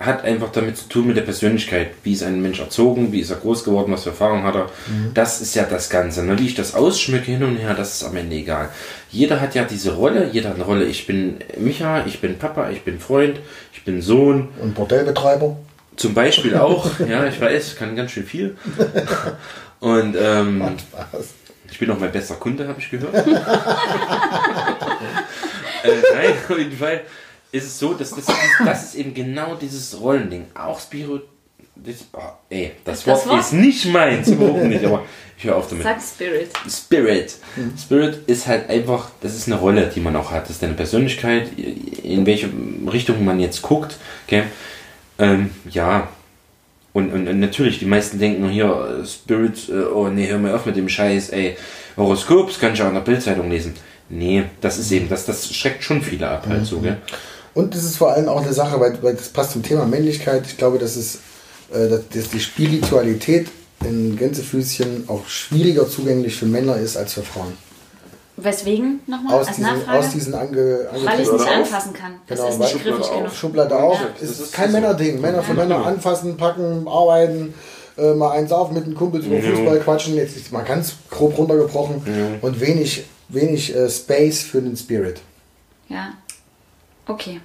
[0.00, 1.90] hat einfach damit zu tun mit der Persönlichkeit.
[2.02, 4.64] Wie ist ein Mensch erzogen, wie ist er groß geworden, was für Erfahrungen hat er.
[4.64, 5.12] Mhm.
[5.12, 6.24] Das ist ja das Ganze.
[6.24, 6.38] Ne?
[6.38, 8.70] Wie ich das ausschmücke hin und her, das ist am Ende egal.
[9.10, 10.86] Jeder hat ja diese Rolle, jeder hat eine Rolle.
[10.86, 13.40] Ich bin Micha, ich bin Papa, ich bin Freund,
[13.74, 14.48] ich bin Sohn.
[14.62, 15.58] Und Bordellbetreiber.
[15.96, 18.56] Zum Beispiel auch, ja, ich weiß, kann ganz schön viel.
[19.80, 20.62] Und ähm,
[21.70, 23.14] ich bin auch mein bester Kunde, habe ich gehört.
[23.26, 23.28] äh,
[26.14, 27.02] nein, auf jeden Fall
[27.52, 28.26] ist es so, dass das,
[28.64, 30.46] das ist eben genau dieses Rollending.
[30.54, 31.20] Auch Spiro
[31.74, 33.40] Das, oh, ey, das, Das Wort, Wort?
[33.40, 35.04] ist nicht meins, überhaupt nicht, aber
[35.36, 35.84] ich höre auf damit.
[35.84, 36.50] Sag Spirit.
[36.68, 37.34] Spirit.
[37.80, 40.44] Spirit ist halt einfach, das ist eine Rolle, die man auch hat.
[40.44, 42.50] Das ist deine Persönlichkeit, in welche
[42.92, 43.96] Richtung man jetzt guckt.
[44.26, 44.44] Okay?
[45.18, 46.08] Ähm, ja.
[46.92, 50.54] Und, und, und natürlich, die meisten denken hier, äh, Spirit, äh, oh nee, hör mal
[50.54, 51.56] auf mit dem Scheiß, ey,
[51.96, 53.74] Horoskop, das kann ich auch in der Bildzeitung lesen.
[54.08, 56.96] Nee, das ist eben, das, das schreckt schon viele ab, halt so, gell?
[57.54, 60.44] Und das ist vor allem auch eine Sache, weil, weil das passt zum Thema Männlichkeit.
[60.46, 61.16] Ich glaube, dass es
[61.72, 63.48] äh, dass, die Spiritualität
[63.84, 67.52] in Gänsefüßchen auch schwieriger zugänglich für Männer ist als für Frauen.
[68.36, 69.98] Weswegen nochmal Aus als diesen, Nachfrage?
[69.98, 71.48] aus diesen ange, Weil ich es nicht auf.
[71.56, 72.12] anfassen kann.
[72.26, 73.30] Das Genau, ist nicht griffig genug.
[73.32, 73.98] Schublade auf.
[74.00, 74.76] Ja, Es ist ist kein so.
[74.78, 75.20] Männerding.
[75.20, 75.58] Männer für Ja.
[75.66, 77.52] Männer anfassen, packen, arbeiten,
[77.98, 79.50] äh, mal eins auf mit den Kumpels über Ja.
[79.54, 80.14] Fußball quatschen.
[80.14, 82.02] Jetzt ist mal ganz grob runtergebrochen
[82.40, 85.20] und wenig, wenig äh, Space für den Spirit.
[85.88, 86.14] Ja.
[87.10, 87.40] Okay.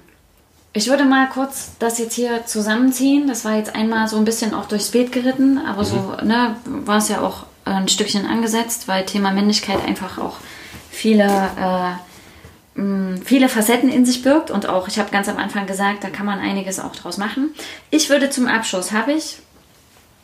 [0.72, 3.26] Ich würde mal kurz das jetzt hier zusammenziehen.
[3.26, 6.98] Das war jetzt einmal so ein bisschen auch durchs Beet geritten, aber so ne, war
[6.98, 10.36] es ja auch ein Stückchen angesetzt, weil Thema Männlichkeit einfach auch
[10.90, 11.24] viele,
[12.76, 16.10] äh, viele Facetten in sich birgt und auch, ich habe ganz am Anfang gesagt, da
[16.10, 17.54] kann man einiges auch draus machen.
[17.90, 19.38] Ich würde zum Abschluss, habe ich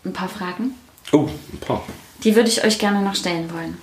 [0.04, 0.74] ein paar Fragen,
[1.12, 1.82] Oh, ein paar.
[2.24, 3.78] die würde ich euch gerne noch stellen wollen.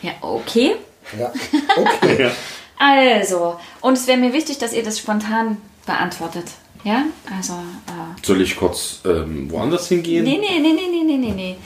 [0.00, 0.76] Ja, okay.
[1.18, 1.30] Ja,
[1.76, 2.30] okay.
[2.82, 6.46] Also, und es wäre mir wichtig, dass ihr das spontan beantwortet.
[6.82, 7.02] Ja?
[7.36, 10.24] Also, äh, Soll ich kurz ähm, woanders hingehen?
[10.24, 11.56] nee, nee, nee, nee, nee, nee, nee, nee.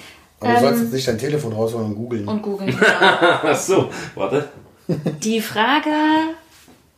[0.41, 2.27] Aber du sollst jetzt nicht dein Telefon rausholen und googeln.
[2.29, 2.77] Und googeln.
[3.01, 4.49] Ach so, warte.
[5.23, 5.91] Die Frage,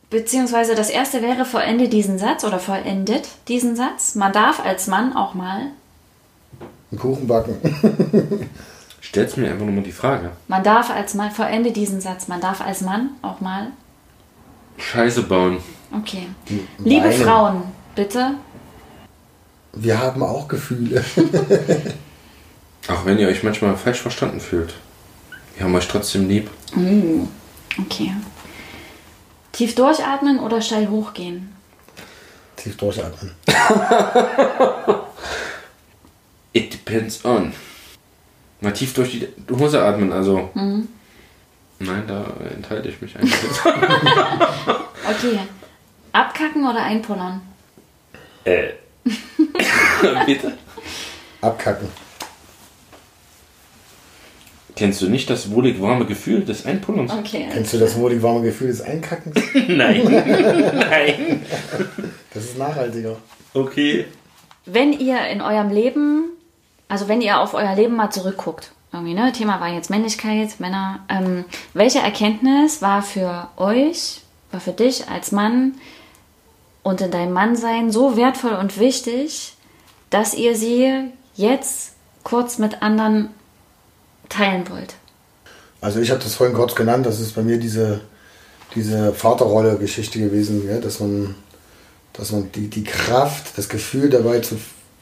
[0.09, 4.15] beziehungsweise das erste wäre, vollende diesen Satz oder vollendet diesen Satz.
[4.15, 5.67] Man darf als Mann auch mal,
[6.91, 7.55] Einen Kuchen backen.
[9.03, 10.31] Stellst mir einfach nochmal die Frage.
[10.47, 13.67] man darf als Mann, vollende diesen Satz, man darf als Mann auch mal,
[14.77, 15.57] Scheiße bauen.
[15.91, 16.27] okay.
[16.77, 17.21] Liebe Weinen.
[17.21, 17.61] Frauen,
[17.95, 18.35] bitte,
[19.73, 21.03] Wir haben auch Gefühle.
[22.87, 24.73] Auch wenn ihr euch manchmal falsch verstanden fühlt.
[25.55, 26.49] Wir haben euch trotzdem lieb.
[27.79, 28.13] okay.
[29.51, 31.51] Tief durchatmen oder steil hochgehen?
[32.55, 33.31] Tief durchatmen.
[36.53, 37.53] It depends on.
[38.61, 40.49] Mal tief durch die Hose atmen, also.
[41.79, 42.25] Nein, da
[42.55, 43.33] enthalte ich mich eigentlich.
[45.09, 45.39] Okay.
[46.11, 47.41] Abkacken oder einpullern?
[48.43, 48.71] äh.
[50.25, 50.57] Bitte?
[51.39, 51.87] Abkacken.
[54.75, 57.11] Kennst du nicht das wohlig warme Gefühl des Einpullens?
[57.11, 57.47] Okay.
[57.51, 59.35] Kennst du das wohlig warme Gefühl des Einkackens?
[59.67, 60.03] Nein.
[60.03, 61.45] Nein.
[62.33, 63.15] Das ist nachhaltiger.
[63.53, 64.05] Okay.
[64.65, 66.25] Wenn ihr in eurem Leben,
[66.89, 69.31] also wenn ihr auf euer Leben mal zurückguckt, irgendwie, ne?
[69.31, 74.21] Thema war jetzt Männlichkeit, Männer, ähm, welche Erkenntnis war für euch,
[74.51, 75.73] war für dich als Mann
[76.83, 79.53] und in deinem Mannsein so wertvoll und wichtig,
[80.09, 83.29] dass ihr sie jetzt kurz mit anderen
[84.29, 84.95] teilen wollt?
[85.81, 88.01] Also ich habe das vorhin kurz genannt, das ist bei mir diese,
[88.73, 91.35] diese Vaterrolle-Geschichte gewesen, ja, dass man,
[92.13, 94.57] dass man die, die Kraft, das Gefühl dabei zu,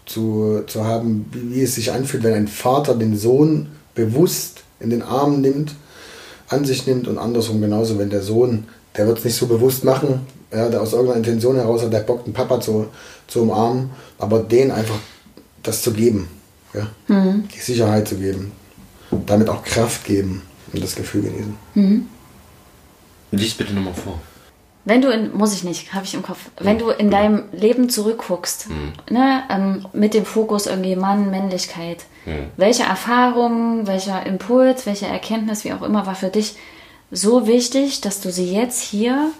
[0.05, 5.01] zu, zu haben, wie, es sich anfühlt, wenn ein Vater den Sohn bewusst in den
[5.01, 5.75] Arm nimmt,
[6.47, 9.83] an sich nimmt und andersrum genauso, wenn der Sohn, der wird es nicht so bewusst
[9.83, 12.87] machen, ja, der aus irgendeiner Intention heraus hat, der Bock den Papa zu,
[13.27, 13.89] zu umarmen,
[14.19, 14.99] aber den einfach
[15.63, 16.27] das zu geben,
[16.73, 16.87] ja,
[17.55, 18.51] die Sicherheit zu geben,
[19.25, 21.55] damit auch Kraft geben und das Gefühl genießen.
[23.31, 24.21] Lies bitte nochmal vor.
[24.85, 27.89] Wenn du in, muss ich nicht, habe ich im Kopf, wenn du in deinem Leben
[27.89, 28.67] zurückguckst,
[29.09, 32.05] ne, ähm, mit dem Fokus irgendwie Mann, Männlichkeit,
[32.57, 36.55] welche Erfahrung, welcher Impuls, welche Erkenntnis, wie auch immer, war für dich
[37.11, 39.31] so wichtig, dass du sie jetzt hier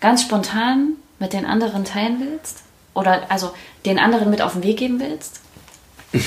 [0.00, 2.62] ganz spontan mit den anderen teilen willst?
[2.94, 3.52] Oder also
[3.86, 5.40] den anderen mit auf den Weg geben willst?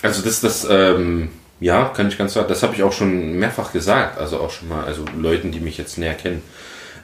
[0.00, 2.46] Also das, das, ähm, ja, kann ich ganz sagen.
[2.48, 4.16] Das habe ich auch schon mehrfach gesagt.
[4.16, 6.40] Also auch schon mal, also Leuten, die mich jetzt näher kennen.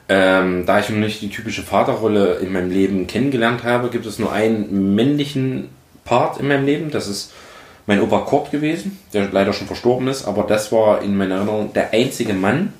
[0.08, 4.18] Ähm, da ich noch nicht die typische Vaterrolle in meinem Leben kennengelernt habe, gibt es
[4.18, 5.70] nur einen männlichen
[6.04, 6.90] Part in meinem Leben.
[6.90, 7.32] Das ist
[7.86, 10.26] mein Opa Kurt gewesen, der leider schon verstorben ist.
[10.26, 12.72] Aber das war in meiner Erinnerung der einzige Mann,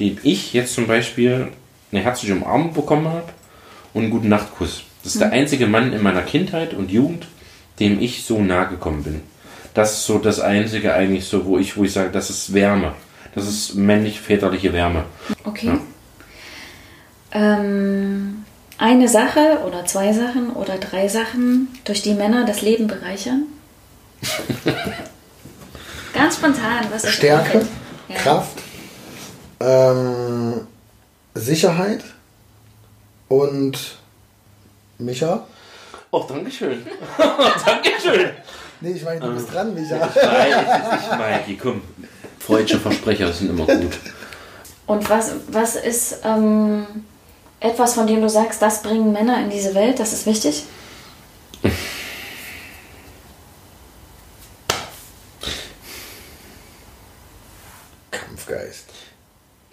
[0.00, 1.48] dem ich jetzt zum Beispiel
[1.92, 3.24] eine herzliche Umarmung bekommen habe
[3.94, 4.82] und einen guten Nachtkuss.
[5.02, 7.26] Das ist der einzige Mann in meiner Kindheit und Jugend,
[7.78, 9.20] dem ich so nahe gekommen bin.
[9.74, 12.94] Das ist so das einzige eigentlich so, wo ich, wo ich sage, das ist Wärme.
[13.34, 15.04] Das ist männlich-väterliche Wärme.
[15.44, 15.78] Okay.
[17.32, 18.44] Ähm,
[18.78, 23.44] eine Sache oder zwei Sachen oder drei Sachen, durch die Männer das Leben bereichern?
[26.14, 27.66] Ganz spontan, was Stärke.
[28.08, 28.14] Ja.
[28.14, 28.58] Kraft,
[29.60, 30.66] ähm,
[31.34, 32.02] Sicherheit
[33.28, 33.98] und
[34.98, 35.46] Micha.
[36.10, 36.86] Oh, Dankeschön.
[37.66, 38.30] Dankeschön.
[38.80, 40.08] Nee, ich meine, du bist dran, Micha.
[40.08, 41.82] Ich meine, die komm.
[42.38, 43.98] Freudsche Versprecher sind immer gut.
[44.86, 46.86] Und was, was ist ähm,
[47.60, 50.64] etwas, von dem du sagst, das bringen Männer in diese Welt, das ist wichtig?
[58.10, 58.86] Kampfgeist.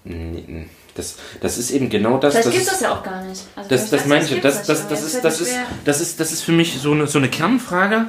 [0.04, 2.34] Nee, Das, das ist eben genau das.
[2.34, 3.42] Vielleicht das gibt es ja auch gar nicht.
[3.56, 4.40] Also Das, das meine ich.
[4.42, 7.18] Das, das, das, ist, das, ist, das, ist, das ist für mich so eine, so
[7.18, 8.08] eine Kernfrage.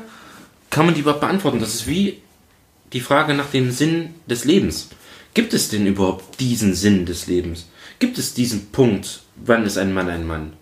[0.70, 1.58] Kann man die überhaupt beantworten?
[1.58, 2.22] Das ist wie
[2.92, 4.88] die Frage nach dem Sinn des Lebens.
[5.34, 7.66] Gibt es denn überhaupt diesen Sinn des Lebens?
[7.98, 10.52] Gibt es diesen Punkt, wann ist ein Mann ein Mann?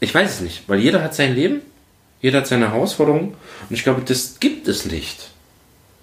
[0.00, 1.60] Ich weiß es nicht, weil jeder hat sein Leben,
[2.20, 3.34] jeder hat seine Herausforderungen
[3.68, 5.30] und ich glaube, das gibt es nicht.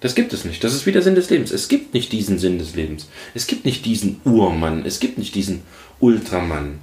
[0.00, 0.62] Das gibt es nicht.
[0.62, 1.50] Das ist wie der Sinn des Lebens.
[1.50, 3.08] Es gibt nicht diesen Sinn des Lebens.
[3.34, 4.84] Es gibt nicht diesen Urmann.
[4.84, 5.62] Es gibt nicht diesen
[6.00, 6.78] Ultramann.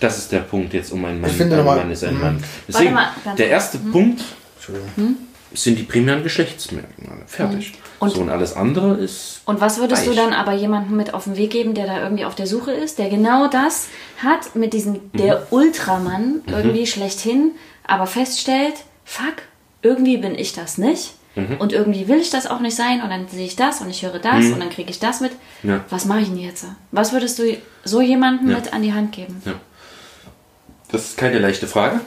[0.00, 1.30] Das ist der Punkt jetzt um einen Mann.
[1.30, 2.20] Ich finde ein Mann ist ein Mhm.
[2.20, 2.44] Mann.
[2.66, 2.98] Deswegen,
[3.38, 4.22] der erste Punkt
[4.56, 5.16] Entschuldigung.
[5.56, 7.22] Sind die primären Geschlechtsmerkmale.
[7.26, 7.72] Fertig.
[7.72, 7.76] Mhm.
[7.98, 9.40] Und- so und alles andere ist.
[9.46, 10.18] Und was würdest du Reich.
[10.18, 12.98] dann aber jemandem mit auf den Weg geben, der da irgendwie auf der Suche ist,
[12.98, 13.88] der genau das
[14.22, 17.52] hat mit diesem, der Ultramann irgendwie schlechthin,
[17.86, 19.36] aber feststellt, fuck,
[19.82, 21.14] irgendwie bin ich das nicht.
[21.58, 24.02] Und irgendwie will ich das auch nicht sein und dann sehe ich das und ich
[24.02, 25.32] höre das und dann kriege ich das mit.
[25.62, 25.84] Ja.
[25.90, 26.64] Was mache ich denn jetzt?
[26.92, 28.56] Was würdest du so jemandem Ja.
[28.56, 29.42] mit an die Hand geben?
[29.44, 29.52] Ja.
[30.90, 32.00] Das ist keine leichte Frage.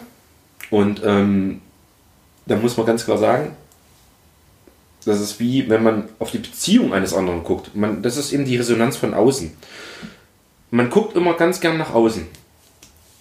[0.71, 1.61] Und ähm,
[2.49, 3.55] da muss man ganz klar sagen,
[5.05, 7.75] das ist wie, wenn man auf die Beziehung eines anderen guckt.
[7.75, 9.51] Man, das ist eben die Resonanz von außen.
[10.71, 12.27] Man guckt immer ganz gern nach außen.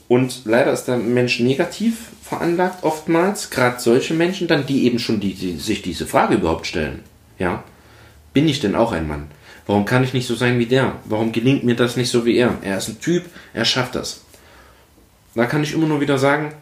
[0.09, 5.20] Und leider ist der Mensch negativ veranlagt oftmals, gerade solche Menschen dann, die eben schon
[5.20, 7.05] die, die, sich diese Frage überhaupt stellen.
[7.39, 7.62] Ja,
[8.33, 9.29] bin ich denn auch ein Mann?
[9.66, 10.97] Warum kann ich nicht so sein wie der?
[11.05, 12.57] Warum gelingt mir das nicht so wie er?
[12.62, 14.22] Er ist ein Typ, er schafft das.
[15.35, 16.55] Da kann ich immer nur wieder sagen,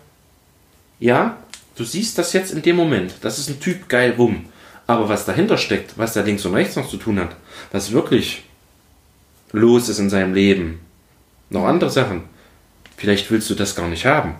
[0.99, 1.37] ja,
[1.77, 3.15] du siehst das jetzt in dem Moment.
[3.21, 4.47] Das ist ein Typ, geil, wumm.
[4.87, 7.37] Aber was dahinter steckt, was da links und rechts noch zu tun hat,
[7.73, 8.45] was wirklich
[9.53, 10.81] los ist in seinem Leben,
[11.51, 12.23] noch andere Sachen,
[12.97, 14.35] vielleicht willst du das gar nicht haben.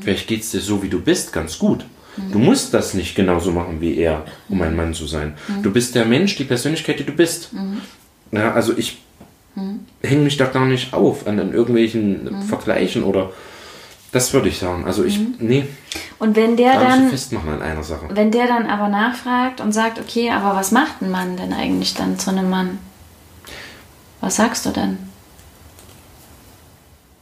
[0.00, 1.86] Vielleicht geht es dir so, wie du bist, ganz gut.
[2.30, 5.34] Du musst das nicht genauso machen wie er, um ein Mann zu sein.
[5.62, 7.50] Du bist der Mensch, die Persönlichkeit, die du bist.
[8.32, 8.98] Ja, also ich
[10.02, 13.32] hänge mich da gar nicht auf an, an irgendwelchen Vergleichen oder
[14.12, 14.84] das würde ich sagen.
[14.84, 15.66] Also ich, nee,
[16.18, 18.06] Und wenn der so dann, festmachen an einer Sache.
[18.10, 21.94] wenn der dann aber nachfragt und sagt, okay, aber was macht ein Mann denn eigentlich
[21.94, 22.78] dann zu einem Mann?
[24.20, 24.98] Was sagst du denn?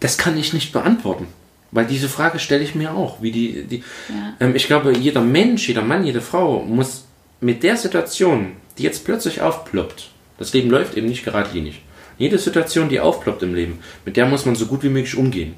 [0.01, 1.27] Das kann ich nicht beantworten.
[1.73, 3.23] Weil diese Frage stelle ich mir auch.
[3.23, 4.35] Wie die, die, Ja.
[4.41, 7.05] ähm, ich glaube, jeder Mensch, jeder Mann, jede Frau muss
[7.41, 11.83] mit der Situation, die jetzt plötzlich aufploppt, das Leben läuft eben nicht geradlinig.
[12.19, 15.55] Jede Situation, die aufploppt im Leben, mit der muss man so gut wie möglich umgehen.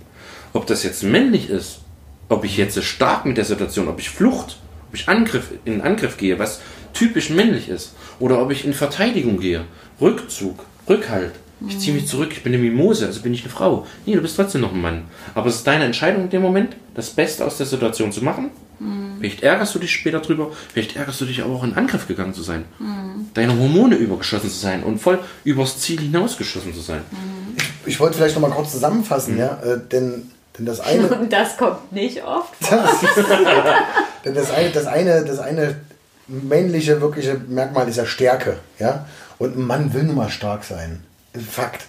[0.53, 1.81] Ob das jetzt männlich ist,
[2.29, 6.17] ob ich jetzt stark mit der Situation, ob ich Flucht, ob ich Angriff, in Angriff
[6.17, 6.61] gehe, was
[6.93, 9.65] typisch männlich ist, oder ob ich in Verteidigung gehe,
[10.01, 11.33] Rückzug, Rückhalt.
[11.69, 13.87] Ich ziehe mich zurück, ich bin eine Mimose, also bin ich eine Frau.
[14.05, 15.05] Nee, du bist trotzdem noch ein Mann.
[15.35, 18.51] Aber es ist deine Entscheidung in dem Moment, das Beste aus der Situation zu machen.
[19.19, 22.35] Vielleicht ärgerst du dich später drüber, vielleicht ärgerst du dich aber auch in Angriff gegangen
[22.35, 22.65] zu sein.
[23.35, 27.03] Deine Hormone übergeschossen zu sein und voll übers Ziel hinausgeschossen zu sein.
[27.87, 31.57] Ich wollte vielleicht noch mal kurz zusammenfassen, ja, äh, denn, denn das eine, Und das
[31.57, 32.55] kommt nicht oft.
[34.25, 35.77] denn das eine, das eine, das eine
[36.29, 39.07] männliche wirkliche Merkmal ist ja Stärke, ja.
[39.39, 41.03] Und ein Mann will nun mal stark sein.
[41.51, 41.83] Fakt.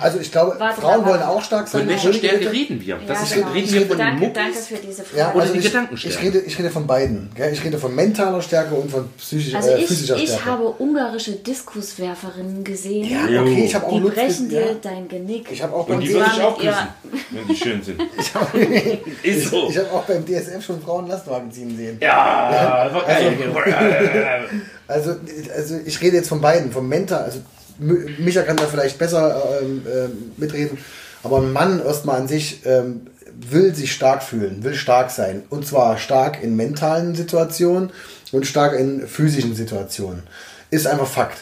[0.00, 1.80] Also ich glaube, Warte, Frauen wollen auch stark sein.
[1.82, 2.94] Von welcher Stärke reden wir?
[2.96, 3.50] Ja, Das ist, genau.
[3.50, 4.34] Reden wir von den danke, Muckis?
[4.34, 5.18] danke für diese Frage.
[5.18, 6.16] Ja, Oder also die ich, Gedankenstärke.
[6.18, 7.30] ich, rede, ich rede von beiden.
[7.34, 7.52] Gell?
[7.52, 10.44] Ich rede von mentaler Stärke und von psychischer, Also äh, ich, physischer ich Stärke.
[10.44, 14.74] habe ungarische Diskuswerferinnen gesehen, ja, okay, ich habe auch die brechen dir ja.
[14.80, 15.50] dein Genick.
[15.50, 16.88] Ich habe auch Und beim die würde ich auch mit küssen,
[17.30, 18.00] wenn die schön sind.
[19.22, 19.68] Ist so.
[19.68, 21.98] ich habe auch beim DSF schon Frauen Lastwagen ziehen sehen.
[22.00, 24.44] Ja, war geil.
[24.86, 25.16] Also,
[25.56, 27.22] also ich rede jetzt von beiden, vom Mental.
[27.24, 27.40] Also
[27.78, 30.78] Micha kann da vielleicht besser ähm, ähm, mitreden,
[31.22, 33.06] aber ein Mann erstmal an sich ähm,
[33.36, 35.42] will sich stark fühlen, will stark sein.
[35.50, 37.90] Und zwar stark in mentalen Situationen
[38.32, 40.22] und stark in physischen Situationen.
[40.70, 41.38] Ist einfach Fakt.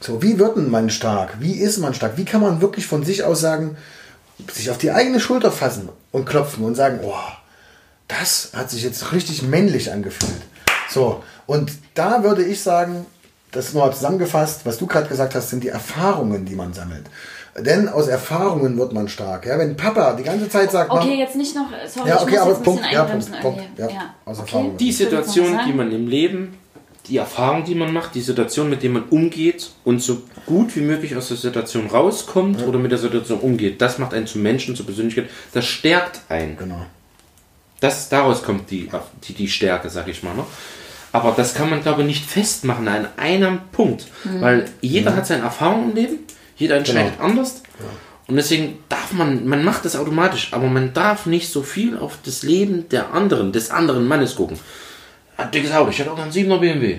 [0.00, 1.40] So, wie wird ein Mann stark?
[1.40, 2.16] Wie ist man stark?
[2.16, 3.76] Wie kann man wirklich von sich aus sagen,
[4.52, 7.14] sich auf die eigene Schulter fassen und klopfen und sagen, oh,
[8.08, 10.42] das hat sich jetzt richtig männlich angefühlt.
[10.90, 13.06] So, und da würde ich sagen,
[13.56, 17.06] das nur zusammengefasst, was du gerade gesagt hast, sind die Erfahrungen, die man sammelt.
[17.58, 19.46] Denn aus Erfahrungen wird man stark.
[19.46, 21.66] Ja, wenn Papa die ganze Zeit sagt, Okay, jetzt nicht noch.
[21.88, 23.42] Sorry, Ja, ich okay, muss aber jetzt Punkt, ja, Punkt, irgendwie.
[23.42, 24.46] Punkt, ja, aus okay.
[24.46, 24.76] Erfahrung.
[24.76, 26.58] Die Ich Situation, die man im Leben,
[27.08, 30.80] die Erfahrung, die man macht, die Situation, mit der man umgeht und so gut wie
[30.80, 34.76] möglich aus der Situation rauskommt oder mit der Situation umgeht, das macht einen zum Menschen,
[34.76, 35.30] zur Persönlichkeit.
[35.52, 36.56] Das stärkt einen.
[36.56, 36.84] Genau.
[37.80, 38.90] Das, daraus kommt die,
[39.26, 40.34] die, die Stärke, sag ich mal.
[40.34, 40.44] Ne?
[41.12, 44.06] Aber das kann man, glaube ich, nicht festmachen an einem Punkt.
[44.24, 46.18] Weil jeder hat seine Erfahrung im Leben,
[46.56, 47.62] jeder entscheidet anders.
[48.26, 52.18] Und deswegen darf man, man macht das automatisch, aber man darf nicht so viel auf
[52.24, 54.58] das Leben der anderen, des anderen Mannes gucken.
[55.38, 56.98] Hat dickes Auto, ich hätte auch einen 7er BMW.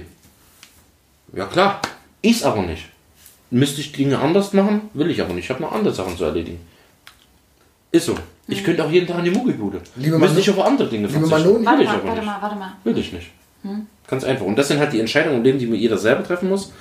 [1.33, 1.81] Ja klar,
[2.21, 2.85] ist aber nicht.
[3.49, 4.89] Müsste ich Dinge anders machen?
[4.93, 5.45] Will ich aber nicht.
[5.45, 6.59] Ich habe noch andere Sachen zu erledigen.
[7.91, 8.15] Ist so.
[8.47, 9.81] Ich könnte auch jeden Tag in die Muggelbude.
[9.95, 11.45] Liebe Müsste Manu- ich auf andere Dinge Liebe verzichten.
[11.45, 12.73] Will ich mal, aber warte mal, warte mal.
[12.83, 13.27] Will ich nicht.
[14.07, 14.45] Ganz einfach.
[14.45, 16.71] Und das sind halt die Entscheidungen im Leben, die jeder selber treffen muss.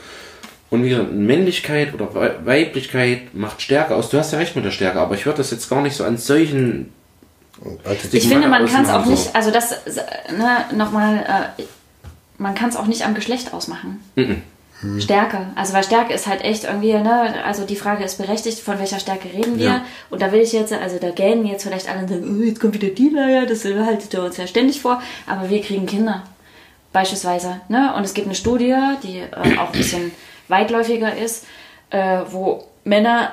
[0.70, 4.10] Und wie gesagt, Männlichkeit oder Wei- Weiblichkeit macht Stärke aus.
[4.10, 6.04] Du hast ja recht mit der Stärke, aber ich würde das jetzt gar nicht so
[6.04, 6.92] an solchen.
[8.12, 9.30] Ich finde, man kann es auch nicht, so.
[9.32, 9.70] also das,
[10.36, 11.62] ne, nochmal, äh,
[12.36, 14.00] man kann es auch nicht am Geschlecht ausmachen.
[14.98, 15.46] Stärke.
[15.54, 18.98] Also weil Stärke ist halt echt irgendwie, ne, also die Frage ist berechtigt, von welcher
[18.98, 19.64] Stärke reden wir?
[19.66, 19.84] Ja.
[20.10, 22.60] Und da will ich jetzt, also da gähnen jetzt vielleicht alle und sagen, oh, jetzt
[22.60, 26.24] kommt wieder die Leier, das haltet ihr uns ja ständig vor, aber wir kriegen Kinder.
[26.96, 27.60] Beispielsweise.
[27.68, 27.92] Ne?
[27.94, 30.12] Und es gibt eine Studie, die äh, auch ein bisschen
[30.48, 31.44] weitläufiger ist,
[31.90, 33.32] äh, wo Männer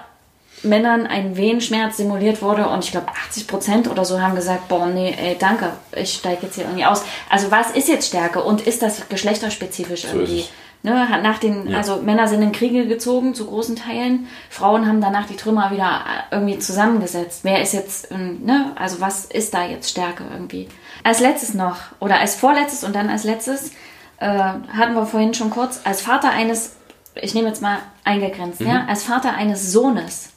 [0.63, 4.87] Männern ein Wehenschmerz simuliert wurde und ich glaube 80 Prozent oder so haben gesagt, boah,
[4.87, 7.03] nee, ey, danke, ich steige jetzt hier irgendwie aus.
[7.29, 10.45] Also was ist jetzt Stärke und ist das geschlechterspezifisch irgendwie?
[10.85, 11.77] Ne, hat nach den, Ja.
[11.77, 16.01] also Männer sind in Kriege gezogen zu großen Teilen, Frauen haben danach die Trümmer wieder
[16.29, 17.39] äh, irgendwie zusammengesetzt.
[17.43, 20.67] Wer ist jetzt, ähm, ne, also was ist da jetzt Stärke irgendwie?
[21.01, 23.71] Als letztes noch, oder als vorletztes und dann als letztes,
[24.17, 26.75] äh, hatten wir vorhin schon kurz, als Vater eines,
[27.15, 30.31] ich nehme jetzt mal eingegrenzt, ja, als Vater eines Sohnes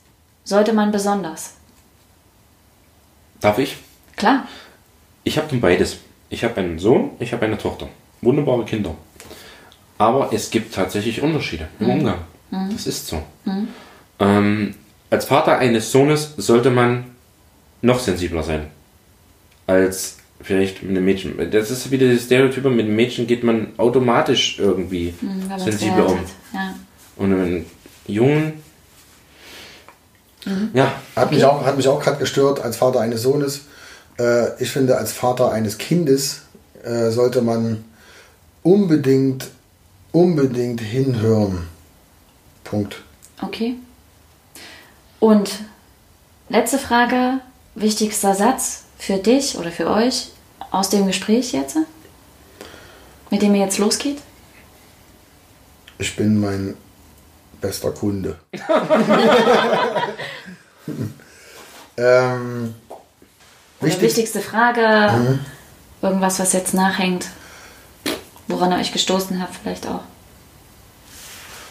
[0.44, 1.55] sollte man besonders.
[3.40, 3.78] Darf ich?
[4.16, 4.47] Klar.
[5.24, 5.99] Ich habe dann beides.
[6.30, 7.88] Ich habe einen Sohn, ich habe eine Tochter.
[8.22, 8.94] Wunderbare Kinder.
[9.99, 12.18] Aber es gibt tatsächlich Unterschiede im Umgang.
[12.72, 13.22] Das ist so.
[14.18, 14.74] Ähm,
[15.11, 17.05] als Vater eines Sohnes sollte man
[17.82, 18.66] noch sensibler sein.
[19.66, 21.51] Als vielleicht mit einem Mädchen.
[21.51, 26.09] Das ist wieder das Stereotyp, mit einem Mädchen geht man automatisch irgendwie Hm, man's sensibler
[26.09, 26.18] um.
[26.53, 26.74] Ja.
[27.16, 27.66] Und mit einem
[28.07, 28.53] Jungen.
[30.74, 33.62] Ja, Hat mich auch, hat mich auch gerade gestört als Vater eines Sohnes.
[34.18, 36.42] Äh, ich finde, als Vater eines Kindes
[36.84, 37.84] äh, sollte man
[38.62, 39.49] unbedingt,
[40.17, 41.69] unbedingt hinhören.
[42.64, 43.03] Punkt.
[43.43, 43.75] Okay.
[45.21, 45.51] Und
[46.49, 47.41] letzte Frage,
[47.75, 50.31] wichtigster Satz für dich oder für euch
[50.71, 51.77] aus dem Gespräch jetzt,
[53.31, 54.23] mit dem ihr jetzt losgeht?
[55.99, 56.75] Ich bin mein
[57.61, 58.39] bester Kunde.
[61.99, 62.75] ähm,
[63.81, 65.39] wichtig, wichtigste Frage,
[66.01, 67.27] irgendwas, was jetzt nachhängt,
[68.49, 70.03] woran ihr euch gestoßen habt, vielleicht auch.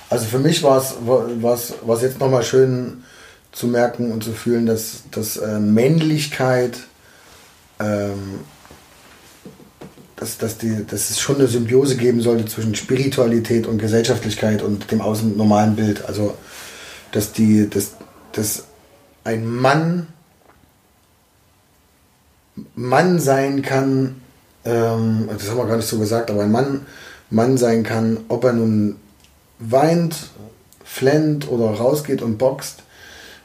[0.09, 3.03] Also für mich war es was, jetzt nochmal schön
[3.51, 6.78] zu merken und zu fühlen, dass, dass äh, Männlichkeit,
[7.80, 8.41] ähm,
[10.15, 14.91] dass, dass, die, dass es schon eine Symbiose geben sollte zwischen Spiritualität und Gesellschaftlichkeit und
[14.91, 16.05] dem außen normalen Bild.
[16.05, 16.36] Also
[17.11, 17.95] dass die, dass,
[18.34, 18.65] dass
[19.23, 20.07] ein Mann
[22.76, 24.21] Mann sein kann,
[24.66, 26.86] ähm, das haben wir gar nicht so gesagt, aber ein Mann
[27.30, 28.97] Mann sein kann, ob er nun
[29.59, 30.30] weint,
[30.84, 32.84] flennt oder rausgeht und boxt.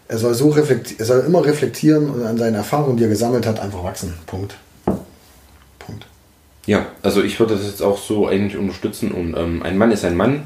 [0.08, 3.60] Er soll so er soll immer reflektieren und an seinen Erfahrungen, die er gesammelt hat,
[3.60, 4.14] einfach wachsen.
[4.26, 4.56] Punkt.
[5.78, 6.06] Punkt.
[6.66, 10.04] Ja, also ich würde das jetzt auch so eigentlich unterstützen und ähm, ein Mann ist
[10.04, 10.42] ein Mann.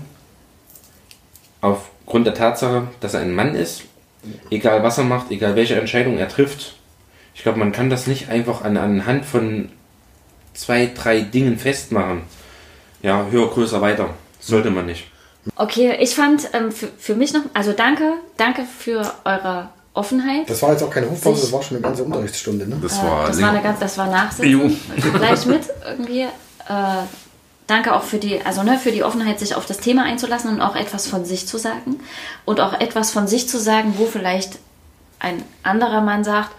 [1.62, 3.84] Aufgrund der Tatsache, dass er ein Mann ist,
[4.50, 6.76] egal was er macht, egal welche Entscheidung er trifft.
[7.34, 9.70] Ich glaube, man kann das nicht einfach an, anhand von
[10.54, 12.22] zwei, drei Dingen festmachen.
[13.02, 14.10] Ja, höher, größer, weiter.
[14.40, 15.06] Sollte man nicht.
[15.56, 20.48] Okay, ich fand ähm, für, für mich noch, also danke, danke für eure Offenheit.
[20.48, 22.66] Das war jetzt auch keine Hofpause, das war schon eine ganze Unterrichtsstunde.
[22.66, 22.78] Ne?
[22.80, 24.80] Das Äh, das war eine ganz, das war Nachsitzen.
[25.14, 26.22] Gleich mit irgendwie.
[26.22, 27.04] Äh,
[27.66, 30.60] danke auch für die, also ne, für die Offenheit, sich auf das Thema einzulassen und
[30.60, 32.00] auch etwas von sich zu sagen
[32.44, 34.58] und auch etwas von sich zu sagen, wo vielleicht
[35.18, 36.50] ein anderer Mann sagt,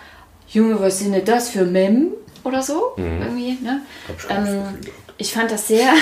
[0.48, 2.12] Junge, was sind denn das für Mem
[2.46, 3.58] oder so irgendwie.
[3.62, 3.82] Ne?
[4.08, 4.78] Das Ähm,
[5.18, 5.92] ich fand das sehr.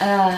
[0.00, 0.32] äh,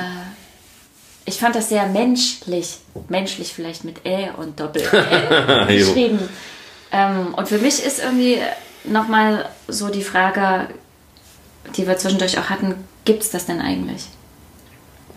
[1.24, 2.78] ich fand das sehr menschlich.
[3.08, 6.28] Menschlich vielleicht mit Ä und Doppel-L geschrieben.
[6.92, 8.38] Ähm, und für mich ist irgendwie
[8.84, 10.68] nochmal so die Frage,
[11.76, 12.74] die wir zwischendurch auch hatten,
[13.04, 14.06] gibt es das denn eigentlich?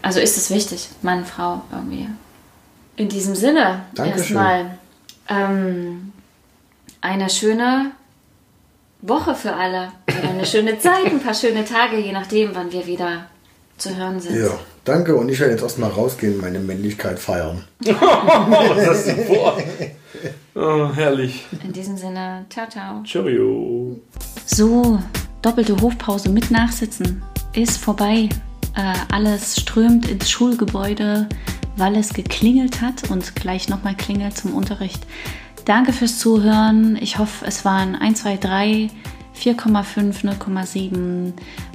[0.01, 2.07] Also ist es wichtig, Mann, Frau irgendwie?
[2.95, 4.38] In diesem Sinne Dankeschön.
[4.38, 4.80] erstmal
[5.28, 6.11] ähm,
[7.01, 7.91] eine schöne
[9.01, 9.91] Woche für alle.
[10.07, 13.25] Oder eine schöne Zeit, ein paar schöne Tage, je nachdem, wann wir wieder
[13.77, 14.41] zu hören sind.
[14.41, 14.51] Ja,
[14.83, 17.65] danke und ich werde jetzt erstmal rausgehen und meine Männlichkeit feiern.
[17.85, 19.57] Was hast du vor?
[20.55, 21.45] Oh, herrlich.
[21.63, 23.01] In diesem Sinne, ciao, ciao.
[23.03, 23.97] Cheerio.
[24.45, 24.99] So,
[25.41, 27.23] doppelte Hofpause mit Nachsitzen
[27.53, 28.27] ist vorbei.
[28.75, 31.29] Äh, alles strömt ins Schulgebäude,
[31.77, 35.05] weil es geklingelt hat und gleich nochmal klingelt zum Unterricht.
[35.66, 36.97] Danke fürs Zuhören.
[37.01, 38.89] Ich hoffe, es waren 1, 2, 3,
[39.39, 41.34] 4,5, 0,7,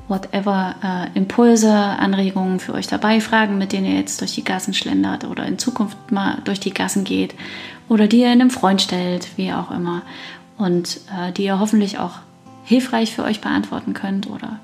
[0.08, 4.74] whatever äh, Impulse, Anregungen für euch dabei, Fragen, mit denen ihr jetzt durch die Gassen
[4.74, 7.34] schlendert oder in Zukunft mal durch die Gassen geht
[7.88, 10.02] oder die ihr einem Freund stellt, wie auch immer.
[10.56, 12.18] Und äh, die ihr hoffentlich auch
[12.64, 14.60] hilfreich für euch beantworten könnt oder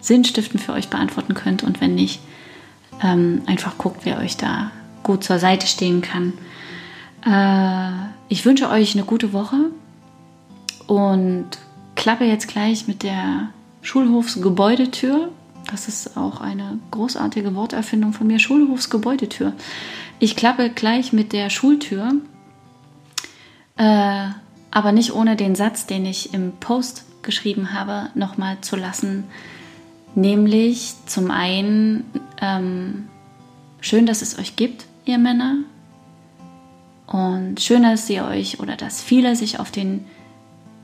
[0.00, 1.62] sinnstiftend für euch beantworten könnt.
[1.62, 2.20] Und wenn nicht,
[3.02, 4.70] ähm, einfach guckt, wer euch da
[5.02, 6.32] gut zur Seite stehen kann.
[7.24, 9.70] Äh, ich wünsche euch eine gute Woche
[10.86, 11.48] und
[11.96, 13.50] klappe jetzt gleich mit der
[13.82, 15.28] Schulhofsgebäudetür.
[15.70, 18.38] Das ist auch eine großartige Worterfindung von mir.
[18.38, 19.52] Schulhofsgebäudetür.
[20.18, 22.14] Ich klappe gleich mit der Schultür,
[23.76, 24.28] äh,
[24.70, 29.24] aber nicht ohne den Satz, den ich im Post geschrieben habe, nochmal zu lassen.
[30.14, 32.04] Nämlich zum einen,
[32.40, 33.08] ähm,
[33.82, 35.56] schön, dass es euch gibt, ihr Männer.
[37.06, 40.04] Und schön, dass ihr euch oder dass viele sich auf den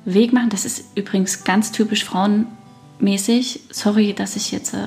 [0.05, 0.51] Weg machen.
[0.51, 3.61] Das ist übrigens ganz typisch frauenmäßig.
[3.71, 4.79] Sorry, dass ich jetzt äh,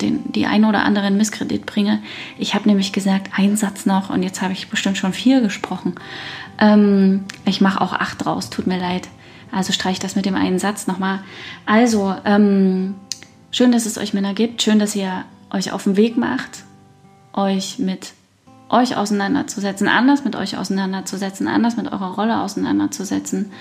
[0.00, 2.02] den, die ein oder anderen Misskredit bringe.
[2.38, 5.94] Ich habe nämlich gesagt, ein Satz noch und jetzt habe ich bestimmt schon vier gesprochen.
[6.58, 9.08] Ähm, ich mache auch acht draus, tut mir leid.
[9.50, 11.20] Also streich das mit dem einen Satz nochmal.
[11.64, 12.94] Also, ähm,
[13.52, 14.62] schön, dass es euch Männer gibt.
[14.62, 16.64] Schön, dass ihr euch auf den Weg macht,
[17.32, 18.12] euch mit
[18.74, 23.52] euch auseinanderzusetzen, anders mit euch auseinanderzusetzen, anders mit eurer Rolle auseinanderzusetzen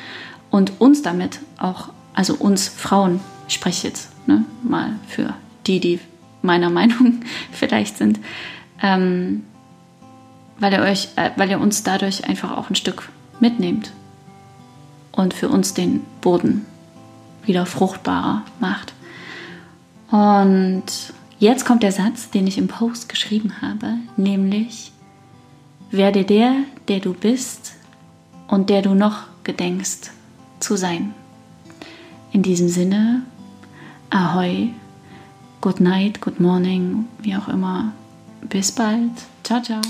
[0.49, 5.33] und uns damit auch, also uns Frauen, ich spreche jetzt ne, mal für
[5.67, 5.99] die, die
[6.41, 8.19] meiner Meinung vielleicht sind,
[8.81, 9.43] ähm,
[10.59, 13.09] weil ihr euch, äh, weil ihr uns dadurch einfach auch ein Stück
[13.39, 13.91] mitnehmt
[15.11, 16.65] und für uns den Boden
[17.45, 18.93] wieder fruchtbarer macht.
[20.09, 20.83] Und
[21.39, 24.92] jetzt kommt der Satz, den ich im Post geschrieben habe, nämlich
[25.93, 26.55] werde der,
[26.87, 27.75] der du bist
[28.47, 30.11] und der du noch gedenkst
[30.59, 31.13] zu sein.
[32.31, 33.23] In diesem Sinne,
[34.09, 34.69] ahoi,
[35.61, 37.93] good night, good morning, wie auch immer.
[38.41, 39.11] Bis bald.
[39.43, 39.81] Ciao, ciao.